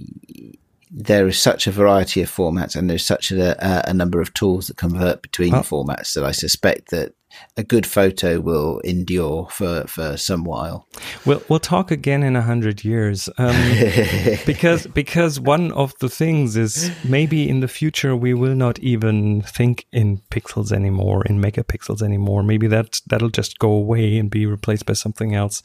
there 0.90 1.28
is 1.28 1.38
such 1.38 1.66
a 1.66 1.70
variety 1.72 2.20
of 2.20 2.30
formats 2.30 2.74
and 2.74 2.90
there's 2.90 3.06
such 3.06 3.30
a, 3.30 3.88
a 3.88 3.94
number 3.94 4.20
of 4.20 4.34
tools 4.34 4.66
that 4.66 4.76
convert 4.76 5.22
between 5.22 5.54
Oh. 5.54 5.60
formats 5.60 6.14
that 6.14 6.24
I 6.24 6.32
suspect 6.32 6.90
that 6.90 7.14
a 7.56 7.62
good 7.62 7.86
photo 7.86 8.40
will 8.40 8.80
endure 8.80 9.48
for, 9.50 9.86
for 9.86 10.16
some 10.16 10.44
while. 10.44 10.86
We'll 11.24 11.42
we'll 11.48 11.60
talk 11.60 11.90
again 11.90 12.22
in 12.22 12.36
a 12.36 12.42
hundred 12.42 12.84
years. 12.84 13.28
Um, 13.38 13.56
because 14.46 14.86
because 14.86 15.40
one 15.40 15.72
of 15.72 15.92
the 16.00 16.08
things 16.08 16.56
is 16.56 16.90
maybe 17.04 17.48
in 17.48 17.60
the 17.60 17.68
future 17.68 18.16
we 18.16 18.34
will 18.34 18.54
not 18.54 18.78
even 18.78 19.42
think 19.42 19.86
in 19.92 20.18
pixels 20.30 20.72
anymore, 20.72 21.24
in 21.26 21.40
megapixels 21.40 22.02
anymore. 22.02 22.42
Maybe 22.42 22.66
that 22.68 23.00
that'll 23.06 23.30
just 23.30 23.58
go 23.58 23.70
away 23.70 24.18
and 24.18 24.30
be 24.30 24.46
replaced 24.46 24.86
by 24.86 24.94
something 24.94 25.34
else. 25.34 25.62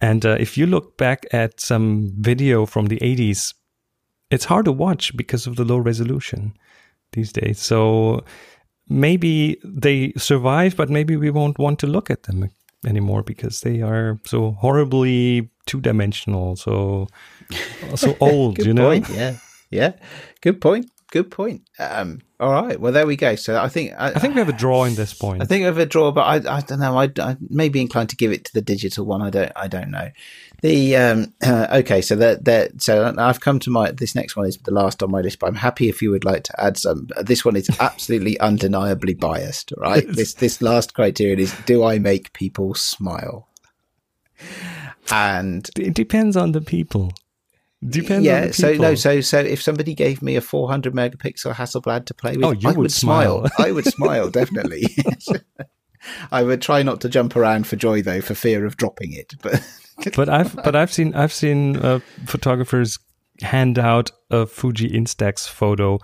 And 0.00 0.24
uh, 0.24 0.36
if 0.40 0.56
you 0.56 0.66
look 0.66 0.96
back 0.96 1.26
at 1.30 1.60
some 1.60 2.12
video 2.16 2.64
from 2.64 2.86
the 2.86 2.96
80s, 2.98 3.52
it's 4.30 4.46
hard 4.46 4.64
to 4.64 4.72
watch 4.72 5.14
because 5.16 5.46
of 5.46 5.56
the 5.56 5.64
low 5.64 5.76
resolution 5.76 6.54
these 7.12 7.32
days. 7.32 7.58
So 7.58 8.24
maybe 8.90 9.58
they 9.64 10.12
survive, 10.18 10.76
but 10.76 10.90
maybe 10.90 11.16
we 11.16 11.30
won't 11.30 11.58
want 11.58 11.78
to 11.78 11.86
look 11.86 12.10
at 12.10 12.24
them 12.24 12.50
anymore 12.84 13.22
because 13.22 13.60
they 13.60 13.80
are 13.80 14.18
so 14.26 14.52
horribly 14.52 15.48
two 15.66 15.80
dimensional, 15.80 16.56
so 16.56 17.06
so 17.94 18.16
old. 18.20 18.58
You 18.58 18.74
know, 18.74 18.88
point. 18.88 19.08
Yeah. 19.08 19.36
Yeah. 19.70 19.92
Good 20.42 20.60
point. 20.60 20.90
Good 21.10 21.30
point. 21.32 21.62
Um, 21.80 22.20
all 22.38 22.52
right. 22.52 22.78
Well, 22.80 22.92
there 22.92 23.06
we 23.06 23.16
go. 23.16 23.34
So 23.34 23.60
I 23.60 23.68
think 23.68 23.92
I, 23.98 24.10
I 24.10 24.18
think 24.20 24.34
we 24.34 24.38
have 24.38 24.48
a 24.48 24.52
draw 24.52 24.84
in 24.84 24.94
this 24.94 25.12
point. 25.12 25.42
I 25.42 25.44
think 25.44 25.62
we 25.62 25.64
have 25.64 25.78
a 25.78 25.86
draw, 25.86 26.12
but 26.12 26.22
I, 26.22 26.56
I 26.56 26.60
don't 26.60 26.78
know. 26.78 26.96
I, 26.96 27.10
I 27.18 27.36
may 27.48 27.68
be 27.68 27.80
inclined 27.80 28.10
to 28.10 28.16
give 28.16 28.30
it 28.30 28.44
to 28.44 28.52
the 28.52 28.62
digital 28.62 29.04
one. 29.06 29.20
I 29.20 29.30
don't. 29.30 29.50
I 29.56 29.66
don't 29.66 29.90
know. 29.90 30.10
The 30.62 30.96
um, 30.96 31.34
uh, 31.42 31.66
okay. 31.72 32.00
So 32.00 32.14
that 32.16 32.44
that 32.44 32.80
so 32.80 33.12
I've 33.18 33.40
come 33.40 33.58
to 33.60 33.70
my 33.70 33.90
this 33.90 34.14
next 34.14 34.36
one 34.36 34.46
is 34.46 34.56
the 34.58 34.72
last 34.72 35.02
on 35.02 35.10
my 35.10 35.20
list, 35.20 35.40
but 35.40 35.48
I'm 35.48 35.56
happy 35.56 35.88
if 35.88 36.00
you 36.00 36.12
would 36.12 36.24
like 36.24 36.44
to 36.44 36.60
add 36.62 36.76
some. 36.76 37.08
This 37.20 37.44
one 37.44 37.56
is 37.56 37.68
absolutely 37.80 38.38
undeniably 38.40 39.14
biased. 39.14 39.72
Right. 39.76 40.06
this 40.06 40.34
this 40.34 40.62
last 40.62 40.94
criterion 40.94 41.40
is: 41.40 41.52
Do 41.66 41.82
I 41.82 41.98
make 41.98 42.32
people 42.34 42.74
smile? 42.74 43.48
And 45.10 45.68
it 45.76 45.94
depends 45.94 46.36
on 46.36 46.52
the 46.52 46.60
people. 46.60 47.12
Depends 47.88 48.18
on 48.18 48.22
yeah, 48.24 48.50
so 48.50 48.74
no, 48.74 48.94
so 48.94 49.22
so 49.22 49.38
if 49.38 49.62
somebody 49.62 49.94
gave 49.94 50.20
me 50.20 50.36
a 50.36 50.42
400 50.42 50.92
megapixel 50.92 51.54
Hasselblad 51.54 52.04
to 52.06 52.14
play 52.14 52.36
with, 52.36 52.44
Oh, 52.44 52.50
you 52.50 52.68
I 52.68 52.72
would 52.72 52.78
would, 52.78 52.92
smile. 52.92 53.46
smile. 53.46 53.66
I 53.68 53.72
would 53.72 53.86
smile 53.86 54.30
definitely. 54.40 54.84
I 56.32 56.42
would 56.42 56.60
try 56.60 56.82
not 56.82 57.00
to 57.02 57.08
jump 57.08 57.36
around 57.36 57.66
for 57.66 57.76
joy 57.76 58.02
though, 58.02 58.20
for 58.20 58.34
fear 58.34 58.66
of 58.66 58.76
dropping 58.76 59.12
it. 59.12 59.32
But 59.42 59.66
but 60.14 60.28
I've 60.28 60.54
but 60.56 60.76
I've 60.76 60.92
seen 60.92 61.14
I've 61.14 61.32
seen 61.32 61.76
uh, 61.76 62.00
photographers 62.26 62.98
hand 63.40 63.78
out 63.78 64.10
a 64.30 64.46
Fuji 64.46 64.90
Instax 64.90 65.48
photo 65.48 65.98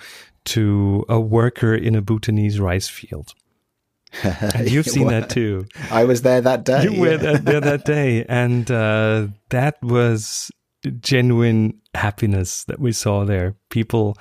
to 0.46 1.04
a 1.10 1.20
worker 1.20 1.74
in 1.74 1.94
a 1.94 2.00
Bhutanese 2.00 2.58
rice 2.58 2.88
field. 2.88 3.34
And 4.22 4.70
you've 4.70 4.86
seen 4.86 5.08
that 5.08 5.28
too. 5.28 5.66
I 5.90 6.04
was 6.04 6.22
there 6.22 6.40
that 6.40 6.64
day. 6.64 6.84
You 6.84 6.98
were 6.98 7.18
that, 7.18 7.44
there 7.44 7.60
that 7.60 7.84
day, 7.84 8.24
and 8.26 8.70
uh, 8.70 9.26
that 9.50 9.76
was 9.82 10.50
genuine 11.00 11.80
happiness 11.94 12.64
that 12.64 12.78
we 12.78 12.92
saw 12.92 13.24
there. 13.24 13.54
People, 13.70 14.16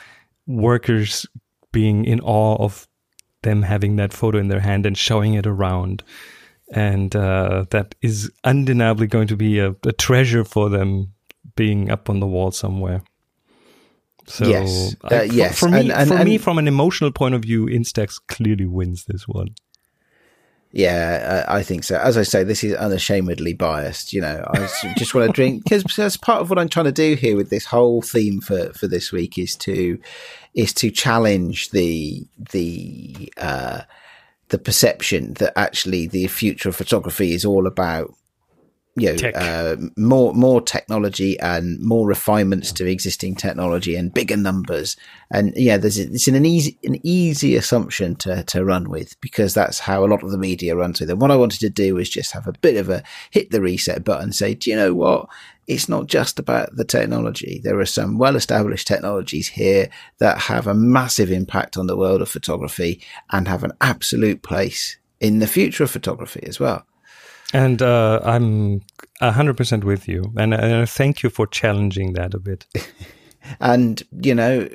workers, 0.48 1.26
being 1.72 2.06
in 2.06 2.20
awe 2.22 2.56
of 2.64 2.88
them 3.44 3.62
having 3.64 3.96
that 3.98 4.14
photo 4.14 4.38
in 4.40 4.48
their 4.48 4.60
hand 4.62 4.86
and 4.86 4.98
showing 4.98 5.34
it 5.36 5.46
around, 5.46 6.04
and 6.72 7.16
uh, 7.16 7.66
that 7.70 7.94
is 8.02 8.32
undeniably 8.44 9.08
going 9.08 9.28
to 9.28 9.36
be 9.38 9.60
a, 9.60 9.76
a 9.86 9.92
treasure 9.94 10.44
for 10.44 10.70
them, 10.70 11.14
being 11.56 11.92
up 11.92 12.10
on 12.10 12.20
the 12.20 12.28
wall 12.28 12.52
somewhere. 12.52 13.04
So 14.28 14.48
Yes. 14.48 14.96
I- 15.04 15.08
Uh, 15.16 15.20
for- 15.28 15.34
yes. 15.34 15.60
for, 15.60 15.70
me, 15.70 15.80
And- 15.80 15.92
and- 15.92 16.08
for 16.08 16.24
me, 16.24 16.38
from 16.40 16.58
an 16.58 16.68
emotional 16.68 17.12
point 17.12 17.36
of 17.36 17.42
view, 17.44 17.68
Instax 17.68 18.20
clearly 18.28 18.66
wins 18.66 19.06
this 19.06 19.28
one. 19.28 19.50
Yeah, 20.76 21.46
uh, 21.48 21.54
I 21.54 21.64
think 21.64 21.86
so. 21.86 21.96
As 21.96 22.18
I 22.18 22.24
say, 22.24 22.44
this 22.44 22.62
is 22.62 22.74
unashamedly 22.74 23.54
biased. 23.54 24.12
You 24.12 24.20
know, 24.20 24.44
I 24.54 24.70
just 24.98 25.16
want 25.16 25.28
to 25.28 25.34
drink 25.34 25.64
because 25.64 25.86
that's 25.96 26.18
part 26.18 26.42
of 26.42 26.50
what 26.50 26.60
I'm 26.60 26.68
trying 26.68 26.88
to 26.88 26.92
do 26.92 27.16
here 27.16 27.38
with 27.38 27.50
this 27.50 27.64
whole 27.64 28.02
theme 28.02 28.42
for 28.42 28.74
for 28.74 28.86
this 28.86 29.10
week 29.10 29.38
is 29.38 29.56
to 29.58 29.98
is 30.54 30.74
to 30.74 30.92
challenge 30.92 31.70
the 31.70 32.28
the 32.52 33.32
uh, 33.38 33.82
the 34.50 34.58
perception 34.58 35.36
that 35.36 35.58
actually 35.58 36.08
the 36.08 36.28
future 36.28 36.68
of 36.68 36.76
photography 36.76 37.32
is 37.32 37.46
all 37.46 37.68
about 37.68 38.14
you 38.98 39.14
know 39.14 39.30
uh, 39.32 39.76
more 39.98 40.34
more 40.34 40.62
technology 40.62 41.38
and 41.40 41.80
more 41.82 42.08
refinements 42.08 42.72
to 42.72 42.90
existing 42.90 43.36
technology 43.36 43.96
and 43.96 44.14
bigger 44.14 44.38
numbers. 44.38 44.96
And 45.32 45.54
yeah 45.56 45.78
there's 45.78 45.98
it's 45.98 46.28
an 46.28 46.46
easy 46.46 46.78
an 46.84 47.00
easy 47.06 47.56
assumption 47.56 48.16
to 48.18 48.44
to 48.44 48.64
run 48.64 48.90
with 48.90 49.20
because 49.20 49.54
that's 49.54 49.80
how 49.80 50.06
a 50.06 50.08
lot 50.08 50.24
of 50.24 50.32
the 50.32 50.38
media 50.38 50.76
runs 50.76 51.02
with 51.02 51.10
and 51.10 51.20
what 51.20 51.32
I 51.32 51.36
wanted 51.36 51.60
to 51.60 51.70
do 51.70 51.96
was 51.96 52.10
just 52.10 52.32
have 52.32 52.48
a 52.48 52.54
bit 52.54 52.78
of 52.78 52.90
a 52.90 53.04
hit 53.32 53.52
the 53.52 53.62
reset 53.62 54.06
button 54.06 54.32
say 54.32 54.54
do 54.54 54.70
you 54.70 54.76
know 54.76 54.94
what? 54.94 55.28
It's 55.68 55.90
not 55.90 56.06
just 56.06 56.38
about 56.38 56.76
the 56.76 56.86
technology. 56.86 57.60
There 57.64 57.80
are 57.80 57.88
some 57.88 58.20
well 58.20 58.36
established 58.36 58.88
technologies 58.88 59.48
here 59.48 59.90
that 60.20 60.38
have 60.38 60.68
a 60.68 60.76
massive 60.76 61.32
impact 61.32 61.76
on 61.76 61.88
the 61.88 61.98
world 61.98 62.22
of 62.22 62.30
photography 62.30 63.02
and 63.32 63.48
have 63.48 63.64
an 63.64 63.74
absolute 63.82 64.44
place 64.44 64.98
in 65.20 65.40
the 65.40 65.48
future 65.48 65.84
of 65.84 65.92
photography 65.92 66.44
as 66.44 66.60
well 66.60 66.86
And 67.54 67.82
uh, 67.82 68.20
I'm 68.24 68.82
hundred 69.22 69.56
percent 69.58 69.84
with 69.84 70.08
you, 70.08 70.34
and, 70.38 70.54
and 70.54 70.76
I 70.76 70.86
thank 70.86 71.24
you 71.24 71.30
for 71.30 71.48
challenging 71.48 72.14
that 72.14 72.34
a 72.34 72.40
bit. 72.40 72.66
And, 73.60 74.02
you 74.22 74.36
know, 74.36 74.68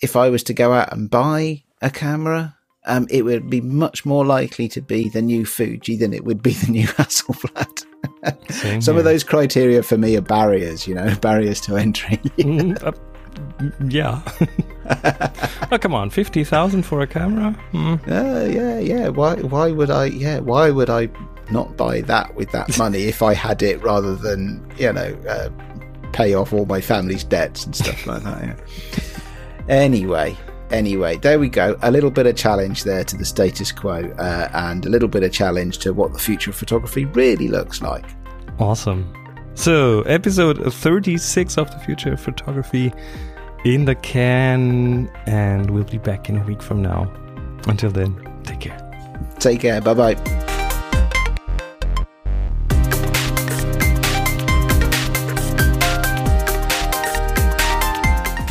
if 0.00 0.16
I 0.16 0.30
was 0.30 0.42
to 0.44 0.54
go 0.54 0.72
out 0.72 0.92
and 0.92 1.10
buy 1.10 1.62
a 1.82 1.90
camera, 1.90 2.56
um, 2.86 3.06
it 3.10 3.22
would 3.22 3.48
be 3.48 3.60
much 3.60 4.04
more 4.04 4.24
likely 4.24 4.68
to 4.68 4.82
be 4.82 5.08
the 5.08 5.22
new 5.22 5.46
Fuji 5.46 5.96
than 5.96 6.12
it 6.12 6.24
would 6.24 6.42
be 6.42 6.52
the 6.52 6.70
new 6.70 6.86
Hasselblad. 6.98 7.84
Some 8.82 8.94
here. 8.94 8.98
of 8.98 9.04
those 9.04 9.24
criteria 9.24 9.82
for 9.82 9.96
me 9.96 10.16
are 10.16 10.22
barriers, 10.22 10.86
you 10.86 10.94
know, 10.94 11.14
barriers 11.20 11.60
to 11.62 11.76
entry. 11.76 12.18
Mm, 12.38 12.82
uh, 12.84 12.92
mm, 13.58 13.92
yeah. 13.92 14.22
oh 15.72 15.78
come 15.78 15.94
on, 15.94 16.10
fifty 16.10 16.44
thousand 16.44 16.82
for 16.82 17.00
a 17.00 17.06
camera? 17.06 17.58
Mm. 17.72 18.00
Uh, 18.06 18.50
yeah, 18.50 18.78
yeah. 18.78 19.08
Why? 19.08 19.36
Why 19.36 19.70
would 19.70 19.90
I? 19.90 20.06
Yeah, 20.06 20.40
why 20.40 20.70
would 20.70 20.90
I 20.90 21.08
not 21.50 21.76
buy 21.76 22.00
that 22.02 22.34
with 22.34 22.50
that 22.52 22.76
money 22.78 23.04
if 23.04 23.22
I 23.22 23.34
had 23.34 23.62
it 23.62 23.82
rather 23.82 24.14
than 24.14 24.64
you 24.76 24.92
know 24.92 25.16
uh, 25.28 25.50
pay 26.12 26.34
off 26.34 26.52
all 26.52 26.66
my 26.66 26.80
family's 26.80 27.24
debts 27.24 27.64
and 27.64 27.74
stuff 27.74 28.06
like 28.06 28.22
that? 28.22 28.42
Yeah. 28.42 29.74
Anyway, 29.74 30.36
anyway, 30.70 31.16
there 31.16 31.38
we 31.38 31.48
go. 31.48 31.76
A 31.82 31.90
little 31.90 32.10
bit 32.10 32.26
of 32.26 32.36
challenge 32.36 32.84
there 32.84 33.04
to 33.04 33.16
the 33.16 33.24
status 33.24 33.72
quo, 33.72 34.12
uh, 34.18 34.48
and 34.52 34.84
a 34.84 34.88
little 34.88 35.08
bit 35.08 35.22
of 35.22 35.32
challenge 35.32 35.78
to 35.78 35.92
what 35.92 36.12
the 36.12 36.18
future 36.18 36.50
of 36.50 36.56
photography 36.56 37.06
really 37.06 37.48
looks 37.48 37.80
like. 37.80 38.04
Awesome. 38.58 39.12
So, 39.54 40.02
episode 40.02 40.72
36 40.72 41.58
of 41.58 41.70
the 41.70 41.78
Future 41.78 42.12
of 42.12 42.20
Photography 42.20 42.92
in 43.64 43.84
the 43.84 43.94
can, 43.94 45.08
and 45.26 45.70
we'll 45.70 45.84
be 45.84 45.98
back 45.98 46.28
in 46.28 46.36
a 46.36 46.44
week 46.44 46.60
from 46.60 46.82
now. 46.82 47.10
Until 47.66 47.90
then, 47.90 48.14
take 48.44 48.60
care. 48.60 48.80
Take 49.38 49.60
care. 49.60 49.80
Bye 49.80 49.94
bye. 49.94 50.33